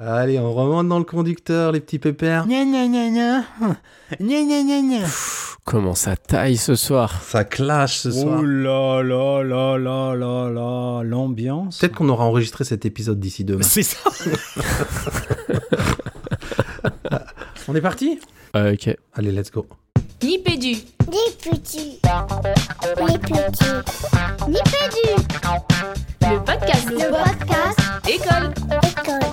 [0.00, 2.46] Allez, on remonte dans le conducteur, les petits pépères.
[2.46, 3.44] Gna gna gna gna.
[5.64, 7.20] Comment ça taille ce soir?
[7.22, 8.38] Ça clash ce soir.
[8.40, 11.78] Oh là là là là là là, l'ambiance.
[11.78, 13.62] Peut-être qu'on aura enregistré cet épisode d'ici demain.
[13.62, 13.98] C'est ça.
[17.66, 18.18] On est parti?
[18.56, 18.96] Euh, Ok.
[19.14, 19.66] Allez, let's go.
[20.22, 20.76] Nipédu,
[21.10, 22.00] Les petits.
[22.98, 23.74] Les petits.
[24.48, 25.06] Nipédu,
[26.22, 27.78] le podcast, Le podcast
[28.08, 28.52] école,
[28.82, 29.26] école.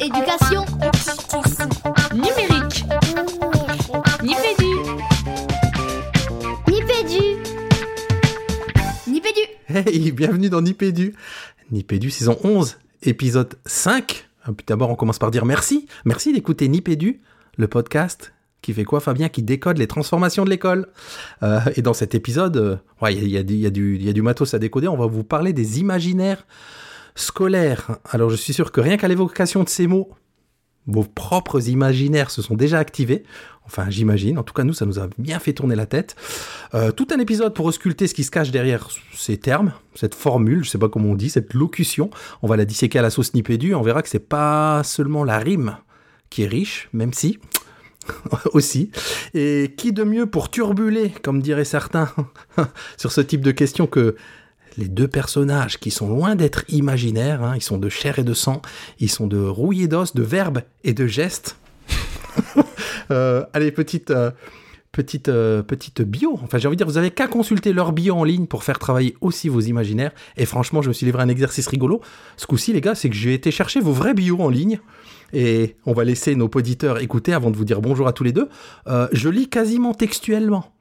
[0.00, 1.68] éducation, Éducation.
[2.14, 2.84] numérique,
[4.22, 4.22] Numérique.
[4.22, 4.72] Nipédu,
[6.68, 7.22] Nipédu,
[9.08, 9.40] Nipédu.
[9.68, 11.14] Hey, bienvenue dans Nipédu.
[11.70, 14.28] Nipédu saison 11, épisode 5.
[14.44, 15.86] Ah, puis D'abord, on commence par dire merci.
[16.04, 17.20] Merci d'écouter Nipédu,
[17.56, 18.32] le podcast
[18.62, 20.88] qui fait quoi, Fabien Qui décode les transformations de l'école.
[21.42, 24.88] Euh, et dans cet épisode, il y a du matos à décoder.
[24.88, 26.46] On va vous parler des imaginaires
[27.14, 27.98] scolaires.
[28.10, 30.10] Alors, je suis sûr que rien qu'à l'évocation de ces mots,
[30.86, 33.24] vos propres imaginaires se sont déjà activés.
[33.66, 34.38] Enfin, j'imagine.
[34.38, 36.16] En tout cas, nous, ça nous a bien fait tourner la tête.
[36.74, 40.64] Euh, tout un épisode pour ausculter ce qui se cache derrière ces termes, cette formule,
[40.64, 42.10] je sais pas comment on dit, cette locution.
[42.42, 43.74] On va la disséquer à la sauce Nipédu.
[43.74, 45.76] On verra que c'est pas seulement la rime
[46.30, 47.38] qui est riche, même si
[48.52, 48.90] aussi.
[49.34, 52.10] Et qui de mieux pour turbuler, comme diraient certains,
[52.96, 54.16] sur ce type de questions que
[54.76, 58.34] les deux personnages qui sont loin d'être imaginaires, hein, ils sont de chair et de
[58.34, 58.62] sang,
[58.98, 61.56] ils sont de rouille et d'os, de verbes et de gestes.
[63.10, 64.30] Euh, allez, petite, euh,
[64.92, 66.38] petite, euh, petite bio.
[66.44, 68.78] Enfin, j'ai envie de dire, vous avez qu'à consulter leur bio en ligne pour faire
[68.78, 70.12] travailler aussi vos imaginaires.
[70.36, 72.00] Et franchement, je me suis livré un exercice rigolo.
[72.36, 74.78] Ce coup-ci, les gars, c'est que j'ai été chercher vos vrais bios en ligne.
[75.32, 78.32] Et on va laisser nos auditeurs écouter avant de vous dire bonjour à tous les
[78.32, 78.48] deux.
[78.86, 80.72] Euh, je lis quasiment textuellement.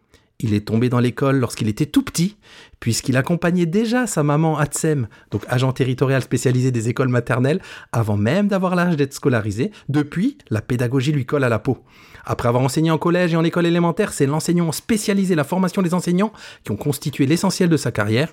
[0.41, 2.37] Il est tombé dans l'école lorsqu'il était tout petit,
[2.79, 7.61] puisqu'il accompagnait déjà sa maman Atsem, donc agent territorial spécialisé des écoles maternelles,
[7.91, 9.71] avant même d'avoir l'âge d'être scolarisé.
[9.89, 11.79] Depuis, la pédagogie lui colle à la peau.
[12.23, 15.93] Après avoir enseigné en collège et en école élémentaire, c'est l'enseignement spécialisé, la formation des
[15.93, 16.31] enseignants
[16.63, 18.31] qui ont constitué l'essentiel de sa carrière.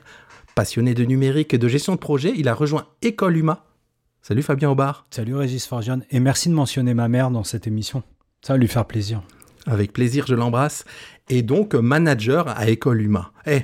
[0.55, 3.65] Passionné de numérique et de gestion de projet, il a rejoint École Huma.
[4.29, 5.07] Salut Fabien Aubard.
[5.11, 6.05] Salut Régis Forgione.
[6.11, 8.03] Et merci de mentionner ma mère dans cette émission.
[8.43, 9.23] Ça va lui faire plaisir.
[9.67, 10.85] Avec plaisir, je l'embrasse.
[11.29, 13.31] Et donc, manager à École Huma.
[13.47, 13.61] Eh,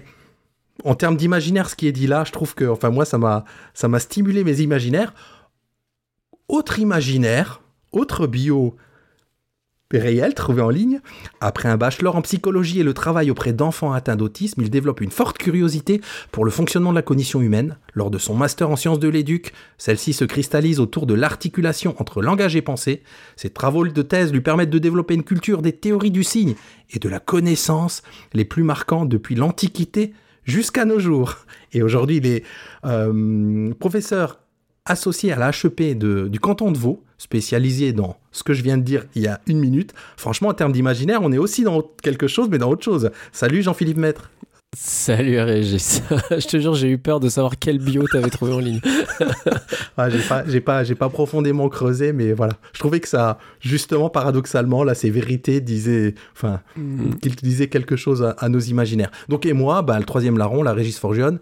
[0.85, 3.45] en termes d'imaginaire, ce qui est dit là, je trouve que, enfin, moi, ça m'a,
[3.75, 5.15] ça m'a stimulé mes imaginaires.
[6.47, 8.77] Autre imaginaire, autre bio
[9.99, 11.01] réel trouvé en ligne.
[11.41, 15.11] Après un bachelor en psychologie et le travail auprès d'enfants atteints d'autisme, il développe une
[15.11, 17.77] forte curiosité pour le fonctionnement de la cognition humaine.
[17.95, 22.23] Lors de son master en sciences de l'éduc, celle-ci se cristallise autour de l'articulation entre
[22.23, 23.03] langage et pensée.
[23.37, 26.55] Ses travaux de thèse lui permettent de développer une culture des théories du signe
[26.91, 30.13] et de la connaissance les plus marquants depuis l'Antiquité
[30.45, 31.37] jusqu'à nos jours.
[31.73, 32.45] Et aujourd'hui, il est
[32.85, 34.41] euh, professeur
[34.85, 38.83] associé à la HEP du canton de Vaud, spécialisé dans ce que je viens de
[38.83, 39.93] dire il y a une minute.
[40.17, 43.11] Franchement, en termes d'imaginaire, on est aussi dans quelque chose, mais dans autre chose.
[43.33, 44.31] Salut Jean-Philippe Maître.
[44.75, 46.03] Salut Régis.
[46.31, 48.81] je te jure, j'ai eu peur de savoir quel bio t'avais trouvé en ligne.
[49.99, 52.55] Ah, j'ai pas, j'ai pas, j'ai pas profondément creusé, mais voilà.
[52.73, 56.61] Je trouvais que ça, justement, paradoxalement, là, ces vérités disaient, enfin,
[57.21, 59.11] qu'il disait quelque chose à, à nos imaginaires.
[59.29, 61.39] Donc, et moi, bah, le troisième larron, la Régis Forgione,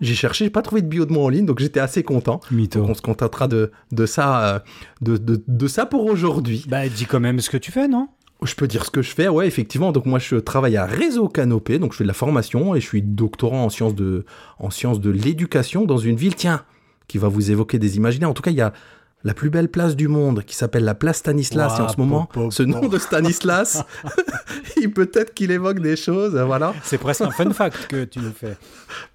[0.00, 2.40] j'ai cherché, j'ai pas trouvé de bio de moi en ligne, donc j'étais assez content.
[2.50, 2.80] Mytho.
[2.80, 4.58] Donc, on se contentera de, de ça, euh,
[5.00, 6.64] de, de, de ça pour aujourd'hui.
[6.68, 8.08] Bah, dis quand même ce que tu fais, non?
[8.42, 9.90] Je peux dire ce que je fais, ouais, effectivement.
[9.90, 12.86] Donc moi, je travaille à Réseau Canopé, donc je fais de la formation et je
[12.86, 14.24] suis doctorant en sciences de,
[14.60, 16.62] en sciences de l'éducation dans une ville, tiens,
[17.08, 18.30] qui va vous évoquer des imaginaires.
[18.30, 18.72] En tout cas, il y a
[19.24, 21.78] la plus belle place du monde qui s'appelle la place Stanislas.
[21.78, 23.84] et en ce moment, po, po, ce nom de Stanislas,
[24.76, 26.74] il peut-être qu'il évoque des choses, voilà.
[26.82, 28.56] C'est presque un fun fact que tu nous fais.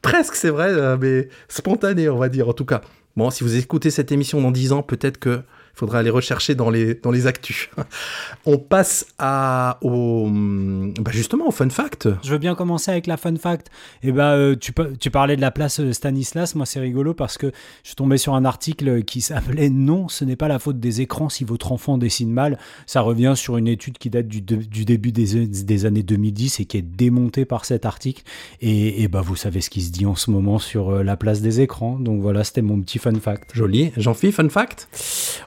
[0.01, 2.81] Presque, c'est vrai, euh, mais spontané, on va dire, en tout cas.
[3.15, 5.41] Bon, si vous écoutez cette émission dans 10 ans, peut-être que
[5.73, 7.69] il faudra aller rechercher dans les, dans les actus.
[8.45, 12.09] On passe à, au, bah justement au fun fact.
[12.23, 13.71] Je veux bien commencer avec la fun fact.
[14.03, 16.53] Et bah, euh, tu, tu parlais de la place euh, Stanislas.
[16.53, 17.47] Moi, c'est rigolo parce que
[17.81, 21.01] je suis tombé sur un article qui s'appelait Non, ce n'est pas la faute des
[21.01, 22.59] écrans si votre enfant dessine mal.
[22.85, 26.65] Ça revient sur une étude qui date du, du début des, des années 2010 et
[26.65, 28.21] qui est démontée par cet article.
[28.61, 31.17] Et, et bah, vous savez ce qui se dit en ce moment sur euh, la
[31.17, 31.97] place des écrans.
[31.97, 33.55] Donc voilà, c'était mon petit fun fact.
[33.55, 33.91] Joli.
[33.97, 34.87] Jean-Philippe, fun fact?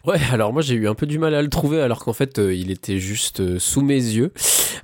[0.04, 2.38] Ouais, alors moi j'ai eu un peu du mal à le trouver alors qu'en fait
[2.38, 4.32] euh, il était juste euh, sous mes yeux.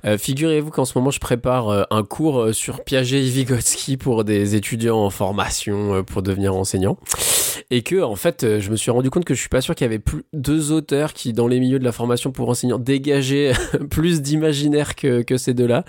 [0.05, 4.55] Euh, Figurez-vous qu'en ce moment je prépare un cours sur Piaget et Vygotsky pour des
[4.55, 6.97] étudiants en formation pour devenir enseignant.
[7.71, 9.75] Et que en fait, euh, je me suis rendu compte que je suis pas sûr
[9.75, 12.79] qu'il y avait plus deux auteurs qui, dans les milieux de la formation pour enseignants,
[12.79, 13.53] dégageaient
[13.89, 15.85] plus d'imaginaire que, que ces deux-là.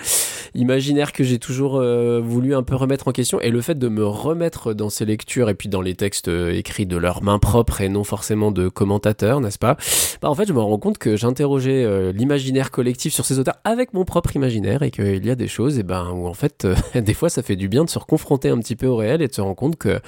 [0.54, 3.88] Imaginaire que j'ai toujours euh, voulu un peu remettre en question, et le fait de
[3.88, 7.38] me remettre dans ces lectures et puis dans les textes euh, écrits de leurs mains
[7.38, 9.76] propres et non forcément de commentateurs, n'est-ce pas?
[10.22, 13.94] Bah en fait, je me rends compte que j'interrogeais l'imaginaire collectif sur ces auteurs avec
[13.94, 17.14] mon propre imaginaire et qu'il y a des choses, et ben où en fait, des
[17.14, 19.32] fois, ça fait du bien de se confronter un petit peu au réel et de
[19.32, 20.00] se rendre compte que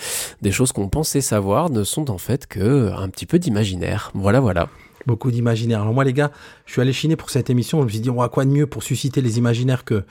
[0.42, 4.10] des choses qu'on pensait savoir ne sont en fait que un petit peu d'imaginaire.
[4.14, 4.68] Voilà, voilà.
[5.06, 5.82] Beaucoup d'imaginaire.
[5.82, 6.30] Alors moi, les gars,
[6.66, 7.80] je suis allé chiner pour cette émission.
[7.80, 10.04] Je me suis dit, on quoi de mieux pour susciter les imaginaires que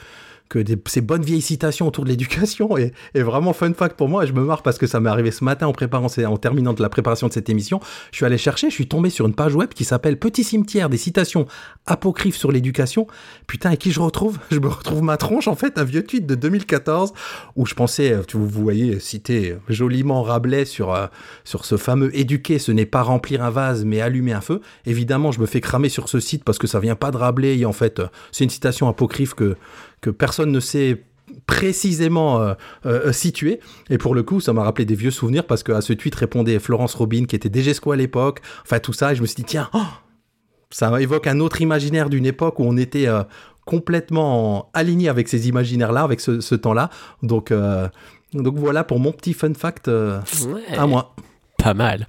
[0.50, 4.24] que ces bonnes vieilles citations autour de l'éducation et, et vraiment fun fact pour moi
[4.24, 6.74] et je me marre parce que ça m'est arrivé ce matin en préparant en terminant
[6.74, 7.80] de la préparation de cette émission.
[8.12, 10.90] Je suis allé chercher je suis tombé sur une page web qui s'appelle Petit cimetière
[10.90, 11.46] des citations
[11.86, 13.08] apocryphes sur l'éducation.
[13.48, 14.40] Putain et qui je retrouve?
[14.52, 17.14] Je me retrouve ma tronche en fait un vieux tweet de 2014
[17.56, 21.08] où je pensais euh, tu vous voyez citer joliment Rabelais sur euh,
[21.44, 25.32] sur ce fameux éduquer ce n'est pas remplir un vase mais allumer un feu évidemment
[25.32, 27.66] je me fais cramer sur ce site parce que ça vient pas de Rabelais et
[27.66, 29.58] en fait euh, c'est une citation apocryphe que
[30.06, 31.04] que personne ne sait
[31.48, 32.54] précisément euh,
[32.86, 33.60] euh, situé.
[33.90, 36.60] Et pour le coup, ça m'a rappelé des vieux souvenirs parce qu'à ce tweet répondait
[36.60, 38.42] Florence Robin, qui était DGSCO à l'époque.
[38.64, 39.12] Enfin, tout ça.
[39.12, 39.82] Et je me suis dit, tiens, oh
[40.76, 43.24] ça évoque un autre imaginaire d'une époque où on était euh,
[43.66, 46.90] complètement aligné avec ces imaginaires-là, avec ce, ce temps-là.
[47.24, 47.88] Donc, euh,
[48.34, 51.16] donc voilà pour mon petit fun fact euh, Ouais, à moi.
[51.66, 52.08] Pas mal.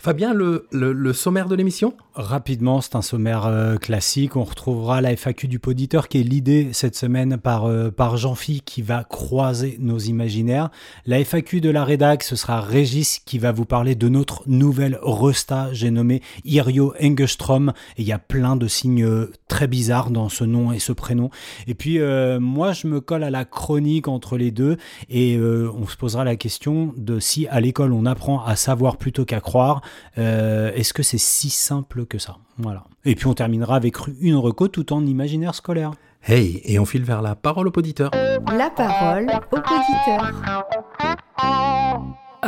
[0.00, 1.94] Fabien, le, le, le sommaire de l'émission?
[2.16, 4.34] Rapidement, c'est un sommaire euh, classique.
[4.34, 8.62] On retrouvera la FAQ du poditeur qui est l'idée cette semaine par, euh, par Jean-Phi
[8.64, 10.70] qui va croiser nos imaginaires.
[11.04, 14.98] La FAQ de la rédac, ce sera Régis qui va vous parler de notre nouvelle
[15.02, 17.74] resta, j'ai nommé Irio Engestrom.
[17.98, 20.90] Et il y a plein de signes euh, très bizarres dans ce nom et ce
[20.90, 21.30] prénom.
[21.68, 24.78] Et puis, euh, moi, je me colle à la chronique entre les deux
[25.08, 28.95] et euh, on se posera la question de si à l'école on apprend à savoir
[28.96, 29.80] plutôt qu'à croire.
[30.18, 32.36] Euh, Est-ce que c'est si simple que ça?
[32.58, 32.84] Voilà.
[33.04, 35.92] Et puis on terminera avec une reco tout en imaginaire scolaire.
[36.22, 38.10] Hey, et on file vers la parole au poditeur.
[38.12, 40.32] La parole au poditeur.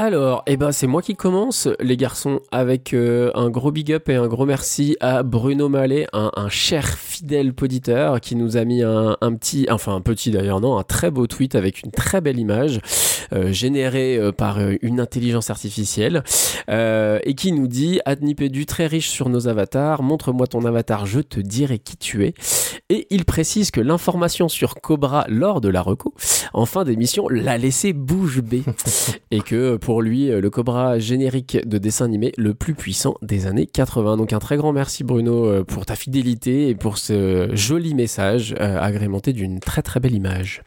[0.00, 4.08] Alors, eh ben, c'est moi qui commence, les garçons, avec euh, un gros big up
[4.08, 8.64] et un gros merci à Bruno Mallet, un, un cher fidèle poditeur qui nous a
[8.64, 11.90] mis un, un petit, enfin un petit d'ailleurs, non, un très beau tweet avec une
[11.90, 12.78] très belle image
[13.32, 16.22] euh, générée euh, par une intelligence artificielle
[16.68, 21.40] et qui nous dit Adnipédu très riche sur nos avatars, montre-moi ton avatar, je te
[21.40, 22.34] dirai qui tu es.
[22.90, 26.14] Et il précise que l'information sur Cobra lors de la reco,
[26.52, 28.64] en fin d'émission, l'a laissé bouche bée
[29.30, 33.46] et que pour lui, euh, le Cobra générique de dessin animé le plus puissant des
[33.46, 34.16] années 80.
[34.16, 38.54] Donc un très grand merci Bruno euh, pour ta fidélité et pour ce joli message
[38.60, 40.62] euh, agrémenté d'une très très belle image.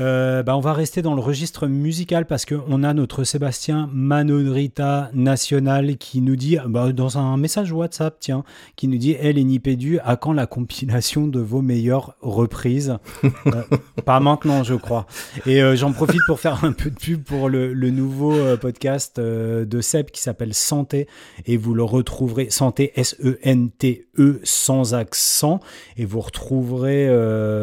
[0.00, 5.10] Euh, bah, on va rester dans le registre musical parce qu'on a notre Sébastien Manodrita
[5.14, 8.44] National qui nous dit, bah, dans un message WhatsApp, tiens,
[8.76, 12.98] qui nous dit Elle est Nipédu, à quand la compilation de vos meilleures reprises?
[13.46, 13.62] Euh,
[14.04, 15.06] Pas maintenant, je crois.
[15.46, 18.56] Et euh, j'en profite pour faire un peu de pub pour le, le nouveau euh,
[18.56, 21.08] podcast de Seb qui s'appelle Santé
[21.46, 25.60] et vous le retrouverez, Santé S-E-N-T-E E sans accent
[25.96, 27.08] et vous retrouverez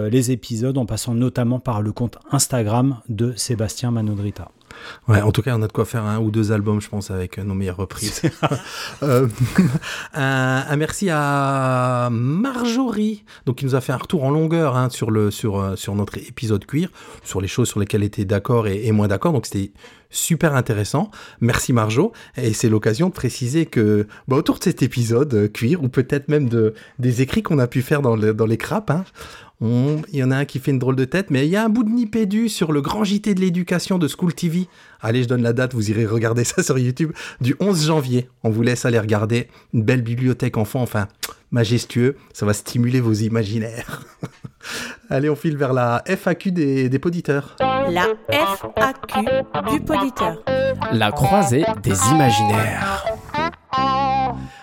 [0.09, 4.49] les épisodes en passant notamment par le compte Instagram de Sébastien Manodrita.
[5.07, 7.11] Ouais, en tout cas, on a de quoi faire un ou deux albums, je pense,
[7.11, 8.21] avec euh, nos meilleures reprises.
[9.03, 9.27] Euh,
[10.13, 14.89] un, un merci à Marjorie, donc qui nous a fait un retour en longueur hein,
[14.89, 16.89] sur le sur euh, sur notre épisode cuir,
[17.23, 19.33] sur les choses sur lesquelles elle était d'accord et, et moins d'accord.
[19.33, 19.71] Donc c'était
[20.09, 21.09] super intéressant.
[21.39, 22.11] Merci Marjo.
[22.37, 26.27] Et c'est l'occasion de préciser que bah, autour de cet épisode euh, cuir, ou peut-être
[26.29, 29.03] même de des écrits qu'on a pu faire dans, le- dans les crapes, hein,
[29.61, 31.55] on- Il y en a un qui fait une drôle de tête, mais il y
[31.55, 34.67] a un bout de Nipédu sur le grand JT de l'éducation de School TV.
[35.01, 38.29] Allez, je donne la date, vous irez regarder ça sur YouTube, du 11 janvier.
[38.43, 39.47] On vous laisse aller regarder.
[39.73, 41.07] Une belle bibliothèque enfant, enfin,
[41.51, 42.17] majestueux.
[42.33, 44.03] Ça va stimuler vos imaginaires.
[45.09, 47.55] Allez, on file vers la FAQ des, des poditeurs.
[47.59, 49.25] La FAQ
[49.71, 50.37] du poditeur.
[50.93, 53.03] La croisée des imaginaires.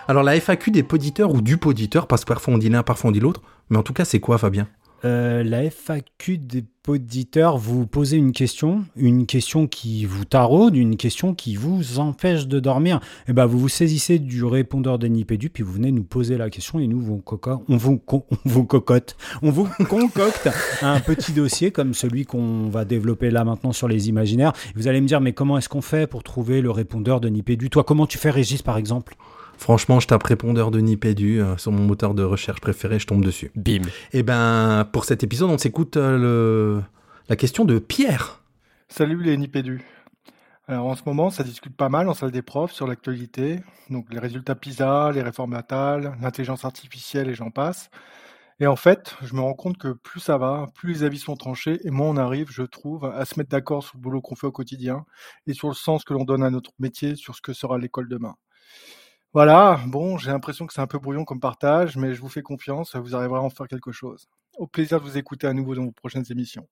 [0.07, 3.09] Alors, la FAQ des poditeurs ou du poditeur, parce que parfois on dit l'un, parfois
[3.09, 3.41] on dit l'autre.
[3.69, 4.67] Mais en tout cas, c'est quoi, Fabien?
[5.05, 10.97] Euh, la FAQ des auditeurs vous posez une question, une question qui vous taraude, une
[10.97, 12.99] question qui vous empêche de dormir.
[13.27, 16.49] Et ben vous vous saisissez du répondeur de Nipédu, puis vous venez nous poser la
[16.49, 17.23] question et nous vous
[17.67, 20.49] on vous, on vous cocotte, on vous concocte
[20.81, 24.53] un petit dossier comme celui qu'on va développer là maintenant sur les imaginaires.
[24.75, 27.69] Vous allez me dire mais comment est-ce qu'on fait pour trouver le répondeur de Nipédu
[27.69, 29.15] Toi comment tu fais Régis par exemple?
[29.59, 33.25] Franchement, je tape répondeur de Nipédu euh, sur mon moteur de recherche préféré, je tombe
[33.25, 33.51] dessus.
[33.55, 33.81] Bim.
[34.13, 36.81] Et ben, pour cet épisode, on s'écoute euh, le...
[37.27, 38.41] la question de Pierre.
[38.87, 39.83] Salut les Nipédus.
[40.69, 44.05] Alors en ce moment, ça discute pas mal en salle des profs sur l'actualité, donc
[44.13, 47.89] les résultats PISA, les réformes natales, l'intelligence artificielle et j'en passe.
[48.61, 51.35] Et en fait, je me rends compte que plus ça va, plus les avis sont
[51.35, 54.35] tranchés et moins on arrive, je trouve, à se mettre d'accord sur le boulot qu'on
[54.35, 55.05] fait au quotidien
[55.47, 58.07] et sur le sens que l'on donne à notre métier, sur ce que sera l'école
[58.07, 58.35] demain.
[59.33, 62.41] Voilà, bon, j'ai l'impression que c'est un peu brouillon comme partage, mais je vous fais
[62.41, 64.27] confiance, vous arriverez à en faire quelque chose.
[64.57, 66.67] Au plaisir de vous écouter à nouveau dans vos prochaines émissions.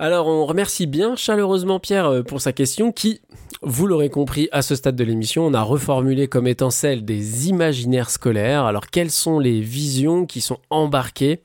[0.00, 3.20] Alors on remercie bien chaleureusement Pierre euh, pour sa question qui,
[3.62, 7.48] vous l'aurez compris à ce stade de l'émission, on a reformulé comme étant celle des
[7.48, 8.64] imaginaires scolaires.
[8.64, 11.40] Alors quelles sont les visions qui sont embarquées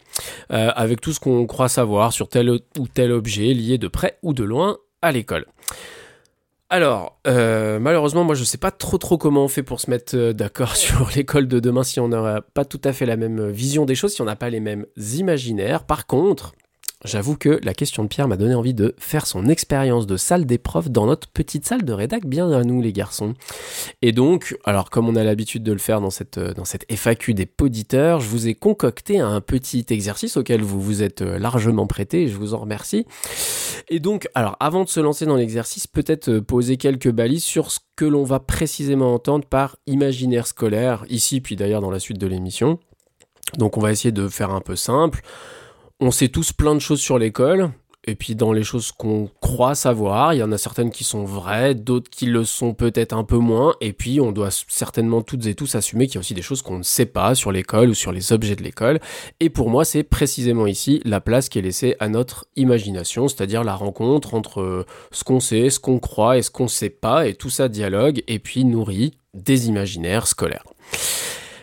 [0.51, 4.17] euh, avec tout ce qu'on croit savoir sur tel ou tel objet lié de près
[4.23, 5.45] ou de loin à l'école?
[6.69, 10.15] Alors, euh, malheureusement, moi, je sais pas trop trop comment on fait pour se mettre
[10.15, 13.49] euh, d'accord sur l'école de demain si on n'a pas tout à fait la même
[13.49, 15.83] vision des choses, si on n'a pas les mêmes imaginaires.
[15.85, 16.53] Par contre,
[17.05, 20.45] J'avoue que la question de Pierre m'a donné envie de faire son expérience de salle
[20.61, 23.35] profs dans notre petite salle de rédac, bien à nous les garçons.
[24.01, 27.33] Et donc, alors comme on a l'habitude de le faire dans cette, dans cette FAQ
[27.33, 31.87] des poditeurs, je vous ai concocté un petit exercice auquel vous vous êtes euh, largement
[31.87, 33.05] prêté, et je vous en remercie.
[33.89, 37.71] Et donc, alors avant de se lancer dans l'exercice, peut-être euh, poser quelques balises sur
[37.71, 42.19] ce que l'on va précisément entendre par imaginaire scolaire, ici puis d'ailleurs dans la suite
[42.19, 42.79] de l'émission.
[43.57, 45.21] Donc on va essayer de faire un peu simple
[45.99, 47.71] on sait tous plein de choses sur l'école.
[48.09, 51.25] Et puis dans les choses qu'on croit savoir, il y en a certaines qui sont
[51.25, 53.75] vraies, d'autres qui le sont peut-être un peu moins.
[53.81, 56.63] Et puis on doit certainement toutes et tous assumer qu'il y a aussi des choses
[56.63, 58.99] qu'on ne sait pas sur l'école ou sur les objets de l'école.
[59.39, 63.63] Et pour moi, c'est précisément ici la place qui est laissée à notre imagination, c'est-à-dire
[63.63, 67.27] la rencontre entre ce qu'on sait, ce qu'on croit et ce qu'on ne sait pas.
[67.27, 70.65] Et tout ça dialogue et puis nourrit des imaginaires scolaires.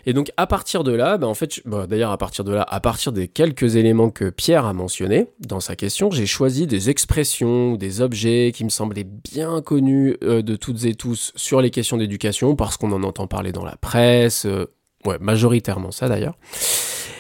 [0.09, 2.65] Et donc à partir de là, bah, en fait, bah, d'ailleurs à partir de là,
[2.69, 6.91] à partir des quelques éléments que Pierre a mentionnés dans sa question, j'ai choisi des
[6.91, 11.71] expressions, des objets qui me semblaient bien connus euh, de toutes et tous sur les
[11.71, 14.67] questions d'éducation, parce qu'on en entend parler dans la presse, euh,
[15.05, 16.39] ouais, majoritairement ça d'ailleurs.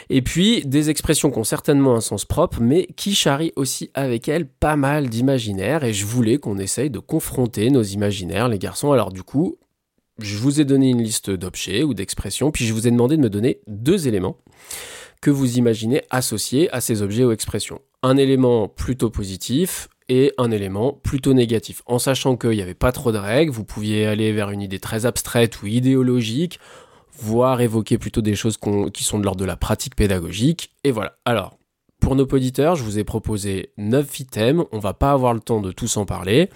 [0.08, 4.28] Et puis des expressions qui ont certainement un sens propre, mais qui charrient aussi avec
[4.28, 8.92] elles pas mal d'imaginaires, et je voulais qu'on essaye de confronter nos imaginaires, les garçons.
[8.92, 9.58] Alors du coup,
[10.18, 13.22] je vous ai donné une liste d'objets ou d'expressions, puis je vous ai demandé de
[13.22, 14.38] me donner deux éléments
[15.20, 17.80] que vous imaginez associés à ces objets ou expressions.
[18.02, 21.82] Un élément plutôt positif et un élément plutôt négatif.
[21.86, 24.78] En sachant qu'il n'y avait pas trop de règles, vous pouviez aller vers une idée
[24.78, 26.60] très abstraite ou idéologique,
[27.18, 28.58] voire évoquer plutôt des choses
[28.92, 30.70] qui sont de l'ordre de la pratique pédagogique.
[30.84, 31.16] Et voilà.
[31.24, 31.55] Alors,
[32.06, 35.60] pour nos auditeurs, je vous ai proposé 9 items, on va pas avoir le temps
[35.60, 36.50] de tous en parler.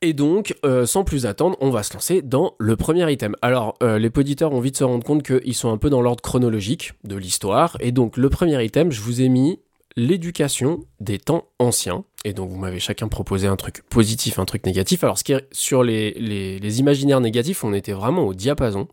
[0.00, 3.36] Et donc, euh, sans plus attendre, on va se lancer dans le premier item.
[3.42, 6.22] Alors, euh, les auditeurs ont vite se rendre compte qu'ils sont un peu dans l'ordre
[6.22, 7.76] chronologique de l'histoire.
[7.80, 9.60] Et donc, le premier item, je vous ai mis
[9.96, 12.04] l'éducation des temps anciens.
[12.24, 15.04] Et donc, vous m'avez chacun proposé un truc positif, un truc négatif.
[15.04, 18.88] Alors, ce qui est sur les, les, les imaginaires négatifs, on était vraiment au diapason.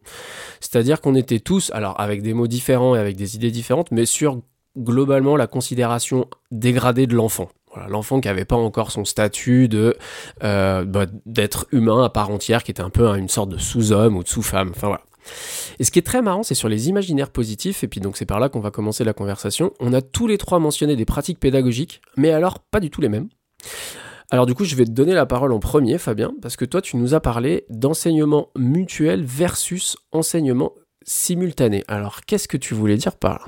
[0.60, 4.06] C'est-à-dire qu'on était tous, alors avec des mots différents et avec des idées différentes, mais
[4.06, 4.42] sur
[4.78, 7.50] globalement la considération dégradée de l'enfant.
[7.88, 9.98] L'enfant qui n'avait pas encore son statut de
[10.44, 14.16] euh, bah, d'être humain à part entière, qui était un peu une sorte de sous-homme
[14.16, 14.72] ou de sous-femme.
[14.76, 15.02] Enfin voilà.
[15.80, 18.26] Et ce qui est très marrant, c'est sur les imaginaires positifs, et puis donc c'est
[18.26, 19.74] par là qu'on va commencer la conversation.
[19.80, 23.10] On a tous les trois mentionné des pratiques pédagogiques, mais alors pas du tout les
[23.10, 23.30] mêmes.
[24.30, 26.82] Alors du coup, je vais te donner la parole en premier, Fabien, parce que toi,
[26.82, 30.74] tu nous as parlé d'enseignement mutuel versus enseignement
[31.06, 31.84] simultané.
[31.88, 33.46] Alors, qu'est-ce que tu voulais dire par là?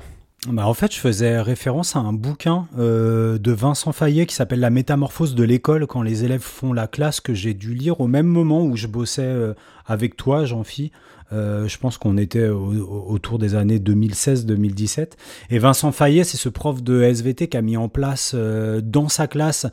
[0.48, 4.60] Bah en fait, je faisais référence à un bouquin euh, de Vincent Fayet qui s'appelle
[4.60, 8.06] La métamorphose de l'école quand les élèves font la classe que j'ai dû lire au
[8.06, 9.54] même moment où je bossais euh,
[9.86, 10.92] avec toi, Jean-Phi.
[11.32, 15.12] Euh, je pense qu'on était autour des années 2016-2017.
[15.50, 19.08] Et Vincent Fayet, c'est ce prof de SVT qui a mis en place euh, dans
[19.08, 19.66] sa classe,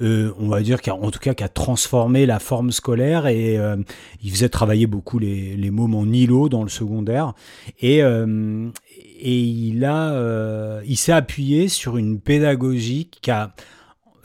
[0.00, 3.58] euh, on va dire, en tout cas, qui a transformé la forme scolaire et
[4.22, 7.34] il faisait travailler beaucoup les, les mômes en îlot dans le secondaire.
[7.80, 8.02] Et,
[9.20, 13.52] et il a, il s'est appuyé sur une pédagogie qui a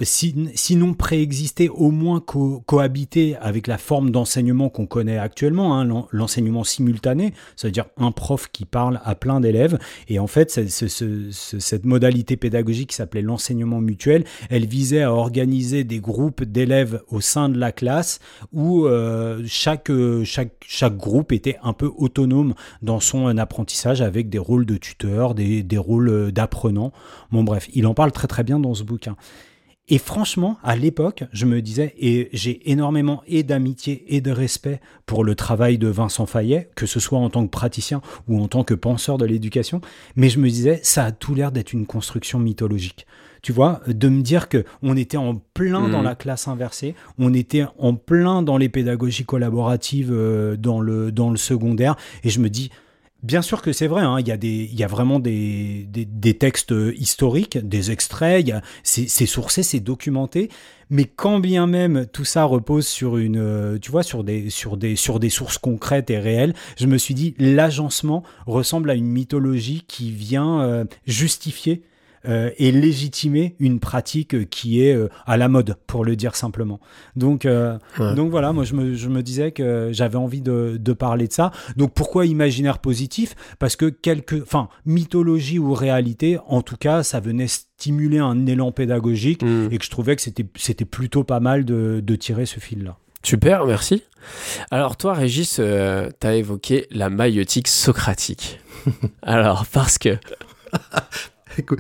[0.02, 7.34] sinon préexister, au moins cohabiter avec la forme d'enseignement qu'on connaît actuellement, hein, l'enseignement simultané,
[7.56, 9.78] c'est-à-dire un prof qui parle à plein d'élèves.
[10.08, 16.00] Et en fait, cette modalité pédagogique qui s'appelait l'enseignement mutuel, elle visait à organiser des
[16.00, 18.20] groupes d'élèves au sein de la classe
[18.52, 19.92] où euh, chaque,
[20.24, 25.36] chaque, chaque groupe était un peu autonome dans son apprentissage avec des rôles de tuteur,
[25.36, 26.92] des, des rôles d'apprenant.
[27.32, 29.16] Bon bref, il en parle très très bien dans ce bouquin.
[29.88, 34.82] Et franchement, à l'époque, je me disais, et j'ai énormément et d'amitié et de respect
[35.06, 38.48] pour le travail de Vincent Fayet, que ce soit en tant que praticien ou en
[38.48, 39.82] tant que penseur de l'éducation,
[40.16, 43.06] mais je me disais, ça a tout l'air d'être une construction mythologique.
[43.44, 45.92] Tu vois, de me dire que on était en plein Mhm.
[45.92, 51.12] dans la classe inversée, on était en plein dans les pédagogies collaboratives euh, dans le
[51.12, 52.72] dans le secondaire, et je me dis,
[53.24, 55.88] Bien sûr que c'est vrai, hein, il y, a des- il y a vraiment des,
[55.90, 58.46] des, textes euh, historiques, des extraits,
[58.84, 60.50] c'est sourcé, c'est documenté,
[60.92, 64.78] mais quand bien même tout ça repose sur une, euh, tu vois, sur des, sur
[64.78, 69.08] des, sur des sources concrètes et réelles, je me suis dit l'agencement ressemble à une
[69.08, 71.82] mythologie qui vient euh, justifier
[72.28, 76.80] euh, et légitimer une pratique qui est euh, à la mode, pour le dire simplement.
[77.16, 78.16] Donc, euh, Ouais.
[78.16, 81.34] donc voilà, moi je me, je me disais que j'avais envie de, de parler de
[81.34, 81.52] ça.
[81.78, 83.36] Donc pourquoi imaginaire positif?
[83.60, 88.72] Parce que quelque, enfin, mythologie ou réalité, en tout cas, ça venait stimuler un élan
[88.72, 89.68] pédagogique Hmm.
[89.72, 92.98] et que je trouvais que c'était c'était plutôt pas mal de, de tirer ce fil-là.
[93.24, 94.04] Super, merci.
[94.72, 98.60] Alors toi, Régis, euh, t'as évoqué la maïotique socratique.
[99.24, 100.18] Alors, parce que...
[101.58, 101.80] Écoute-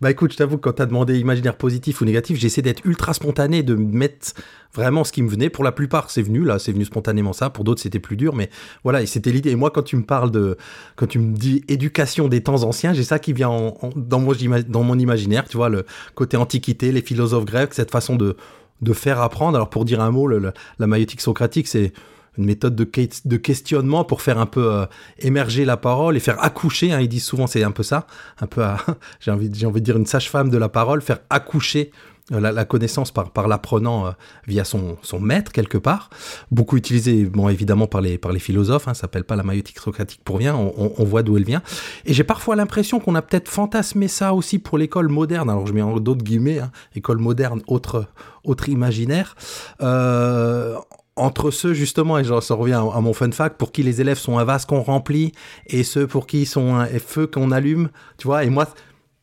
[0.00, 3.62] bah écoute, je t'avoue quand t'as demandé imaginaire positif ou négatif, j'essaie d'être ultra spontané,
[3.62, 4.32] de mettre
[4.74, 5.48] vraiment ce qui me venait.
[5.48, 7.48] Pour la plupart, c'est venu, là, c'est venu spontanément ça.
[7.50, 8.50] Pour d'autres, c'était plus dur, mais
[8.84, 9.50] voilà, et c'était l'idée.
[9.50, 10.56] Et moi, quand tu me parles de,
[10.96, 14.20] quand tu me dis éducation des temps anciens, j'ai ça qui vient en- en- dans,
[14.20, 14.32] mon,
[14.68, 18.36] dans mon imaginaire, tu vois, le côté antiquité, les philosophes grecs, cette façon de,
[18.82, 19.56] de faire apprendre.
[19.56, 20.52] Alors, pour dire un mot, la
[20.86, 21.92] maïotique socratique, c'est
[22.38, 22.88] une méthode de,
[23.24, 24.86] de questionnement pour faire un peu euh,
[25.18, 26.92] émerger la parole et faire accoucher.
[26.92, 28.06] hein, ils disent souvent, c'est un peu ça,
[28.40, 28.62] un peu,
[29.20, 31.90] j'ai envie, envie de dire une sage-femme de la parole, faire accoucher
[32.32, 34.10] euh, la, connaissance par, par l'apprenant euh,
[34.48, 36.10] via son, son maître quelque part.
[36.50, 38.88] Beaucoup utilisé, bon évidemment par les, par les philosophes.
[38.88, 40.56] Hein, ça s'appelle pas la maïotique socratique pour rien.
[40.56, 41.62] On voit d'où elle vient.
[42.04, 45.48] Et j'ai parfois l'impression qu'on a peut-être fantasmé ça aussi pour l'école moderne.
[45.48, 48.06] Alors je mets en d'autres guillemets, hein, école moderne, autre,
[48.42, 49.36] autre imaginaire.
[49.80, 50.76] Euh,
[51.16, 54.18] entre ceux justement, et j'en ça revient à, mon fun fact, pour qui les élèves
[54.18, 55.32] sont un vase qu'on remplit
[55.66, 58.68] et ceux pour qui ils sont un feu qu'on allume, tu vois, et moi,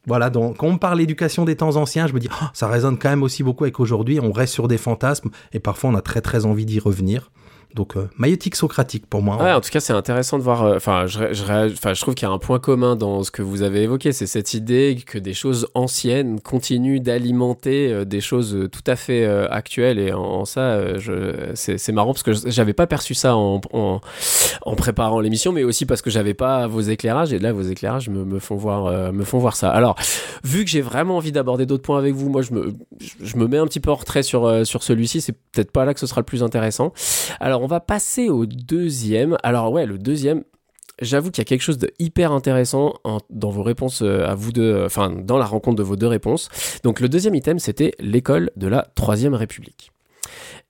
[0.05, 2.97] voilà, donc quand on parle d'éducation des temps anciens, je me dis, Ah, ça résonne
[2.97, 6.01] quand même aussi beaucoup avec aujourd'hui, on reste sur des fantasmes et parfois on a
[6.01, 7.31] très très envie d'y revenir.
[7.73, 9.41] Donc, euh, maïotique socratique pour moi.
[9.41, 10.63] Ouais, en tout cas, c'est intéressant de voir.
[10.63, 13.81] euh, Enfin, je, trouve qu'il y a un point commun dans ce que vous avez
[13.81, 18.95] évoqué, c'est cette idée que des choses anciennes continuent d'alimenter euh, des choses tout à
[18.95, 19.97] fait euh, actuelles.
[19.97, 20.77] Et en, ça,
[21.55, 23.59] c'est marrant parce que j'avais pas perçu ça en,
[24.77, 27.33] préparant l'émission, mais aussi parce que j'avais pas vos éclairages.
[27.33, 29.71] Et là, vos éclairages me, font voir, me font voir ça.
[29.71, 29.95] Alors,
[30.43, 32.73] vu que j'ai vraiment envie d'aborder d'autres points avec vous, moi, je me,
[33.21, 35.21] je- me mets un petit peu en retrait sur, sur celui-ci.
[35.21, 36.93] C'est peut-être pas là que ce sera le plus intéressant.
[37.39, 39.37] Alors, on va passer au deuxième.
[39.41, 40.43] Alors, ouais, le deuxième.
[41.01, 42.95] J'avoue qu'il y a quelque chose de hyper intéressant
[43.29, 46.07] dans vos réponses euh, à vous deux, euh, enfin dans la rencontre de vos deux
[46.07, 46.49] réponses.
[46.83, 49.91] Donc le deuxième item, c'était l'école de la Troisième République.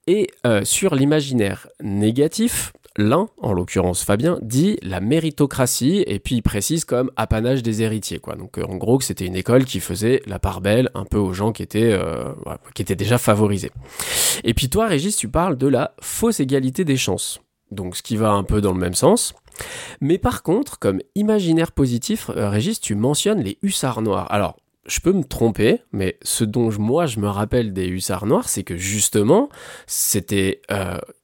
[0.06, 6.42] Et euh, sur l'imaginaire négatif, l'un, en l'occurrence Fabien, dit la méritocratie et puis il
[6.42, 8.20] précise comme apanage des héritiers.
[8.20, 8.36] Quoi.
[8.36, 11.18] Donc euh, en gros que c'était une école qui faisait la part belle un peu
[11.18, 12.34] aux gens qui étaient, euh,
[12.74, 13.72] qui étaient déjà favorisés.
[14.44, 17.42] Et puis toi, Régis, tu parles de la fausse égalité des chances.
[17.72, 19.34] Donc ce qui va un peu dans le même sens.
[20.02, 24.32] Mais par contre, comme imaginaire positif, euh, Régis, tu mentionnes les hussards noirs.
[24.32, 28.50] Alors, je peux me tromper, mais ce dont moi je me rappelle des hussards noirs,
[28.50, 29.48] c'est que justement,
[29.88, 30.62] c'était,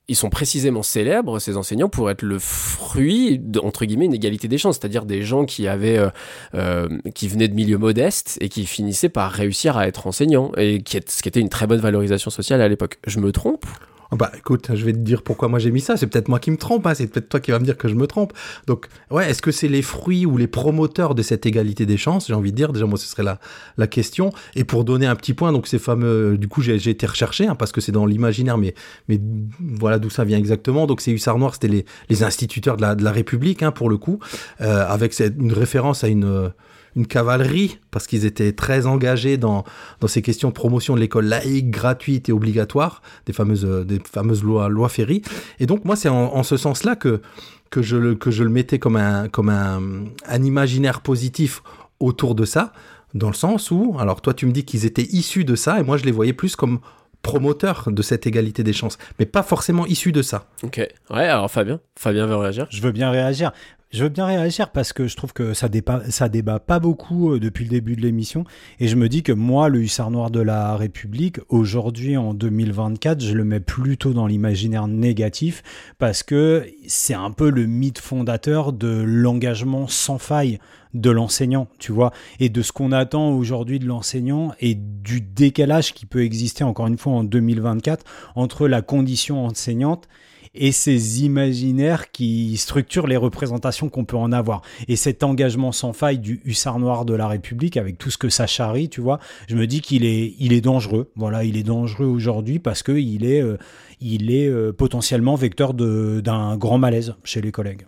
[0.09, 4.57] ils sont précisément célèbres, ces enseignants, pour être le fruit, de, guillemets, une égalité des
[4.57, 6.09] chances, c'est-à-dire des gens qui avaient, euh,
[6.55, 10.81] euh, qui venaient de milieux modestes et qui finissaient par réussir à être enseignants, et
[10.81, 12.97] qui ce qui était une très bonne valorisation sociale à l'époque.
[13.05, 13.65] Je me trompe?
[14.11, 15.95] Bah écoute, je vais te dire pourquoi moi j'ai mis ça.
[15.95, 16.95] C'est peut-être moi qui me trompe, hein.
[16.95, 18.33] c'est peut-être toi qui vas me dire que je me trompe.
[18.65, 22.27] Donc ouais, est-ce que c'est les fruits ou les promoteurs de cette égalité des chances?
[22.27, 23.39] J'ai envie de dire, déjà moi ce serait la,
[23.77, 24.31] la question.
[24.55, 27.53] Et pour donner un petit point, donc ces fameux, du coup j'ai été recherché, hein,
[27.53, 28.73] parce que c'est dans l'imaginaire, mais,
[29.09, 29.21] mais
[29.59, 30.87] voilà d'où ça vient exactement.
[30.87, 33.91] Donc ces hussards noirs, c'était les, les instituteurs de la, de la République, hein, pour
[33.91, 34.19] le coup,
[34.61, 36.51] euh, avec une référence à une...
[36.95, 39.63] une cavalerie, parce qu'ils étaient très engagés dans,
[39.99, 43.99] dans ces questions de promotion de l'école laïque, gratuite et obligatoire, des fameuses, euh, des
[43.99, 45.21] fameuses lois, lois Ferry.
[45.59, 47.21] Et donc, moi, c'est en, en ce sens-là que,
[47.69, 49.81] que, je, le- que je le mettais comme un, comme un,
[50.27, 51.61] un imaginaire positif
[51.99, 52.73] autour de ça,
[53.13, 55.83] dans le sens où, alors toi, tu me dis qu'ils étaient issus de ça, et
[55.83, 56.79] moi, je les voyais plus comme
[57.21, 60.45] promoteurs de cette égalité des chances, mais pas forcément issus de ça.
[60.63, 60.77] Ok.
[61.09, 63.51] Ouais, alors Fabien, Fabien veut réagir Je veux bien réagir.
[63.91, 67.63] Je veux bien réagir parce que je trouve que ça débat, pas beaucoup euh, depuis
[67.63, 68.43] le début de l'émission.
[68.79, 73.19] Et je me dis que moi, le hussard noir de la République, aujourd'hui en 2024,
[73.19, 75.63] je le mets plutôt dans l'imaginaire négatif
[75.97, 80.59] parce que c'est un peu le mythe fondateur de l'engagement sans faille
[80.93, 85.95] de l'enseignant, tu vois, et de ce qu'on attend aujourd'hui de l'enseignant et du décalage
[85.95, 90.07] qui peut exister encore une fois en 2024 entre la condition enseignante
[90.55, 94.61] et ces imaginaires qui structurent les représentations qu'on peut en avoir.
[94.87, 98.29] Et cet engagement sans faille du hussard noir de la République, avec tout ce que
[98.29, 101.11] ça charrie, tu vois, je me dis qu'il est, il est dangereux.
[101.15, 103.57] Voilà, il est dangereux aujourd'hui parce qu'il est, euh,
[104.01, 107.85] il est euh, potentiellement vecteur d'un grand malaise chez les collègues.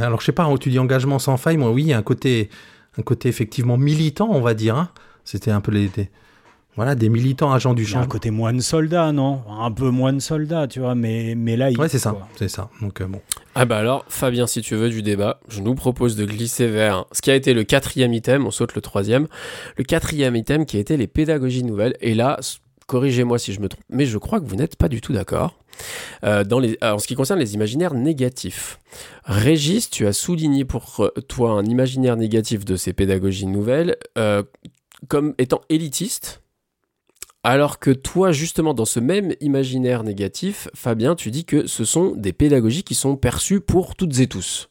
[0.00, 2.02] Alors je sais pas, tu dis engagement sans faille, moi oui, il y a un
[2.02, 2.50] côté,
[2.98, 4.76] un côté effectivement militant, on va dire.
[4.76, 4.90] hein.
[5.24, 6.08] C'était un peu les, des-
[6.76, 8.08] voilà, des militants agents du Il y a un champ.
[8.08, 9.42] côté moine soldat, non?
[9.48, 12.68] Un peu moine soldat, tu vois, mais, mais là, il Ouais, c'est ça, c'est ça.
[12.80, 13.20] Donc euh, bon.
[13.54, 17.06] Ah bah alors, Fabien, si tu veux du débat, je nous propose de glisser vers
[17.12, 19.26] ce qui a été le quatrième item, on saute le troisième.
[19.76, 21.94] Le quatrième item qui a été les pédagogies nouvelles.
[22.00, 22.38] Et là,
[22.86, 25.58] corrigez-moi si je me trompe, mais je crois que vous n'êtes pas du tout d'accord.
[26.24, 28.80] Euh, dans les, en ce qui concerne les imaginaires négatifs.
[29.24, 34.42] Régis, tu as souligné pour euh, toi un imaginaire négatif de ces pédagogies nouvelles euh,
[35.08, 36.40] comme étant élitiste.
[37.48, 42.10] Alors que toi, justement, dans ce même imaginaire négatif, Fabien, tu dis que ce sont
[42.16, 44.68] des pédagogies qui sont perçues pour toutes et tous.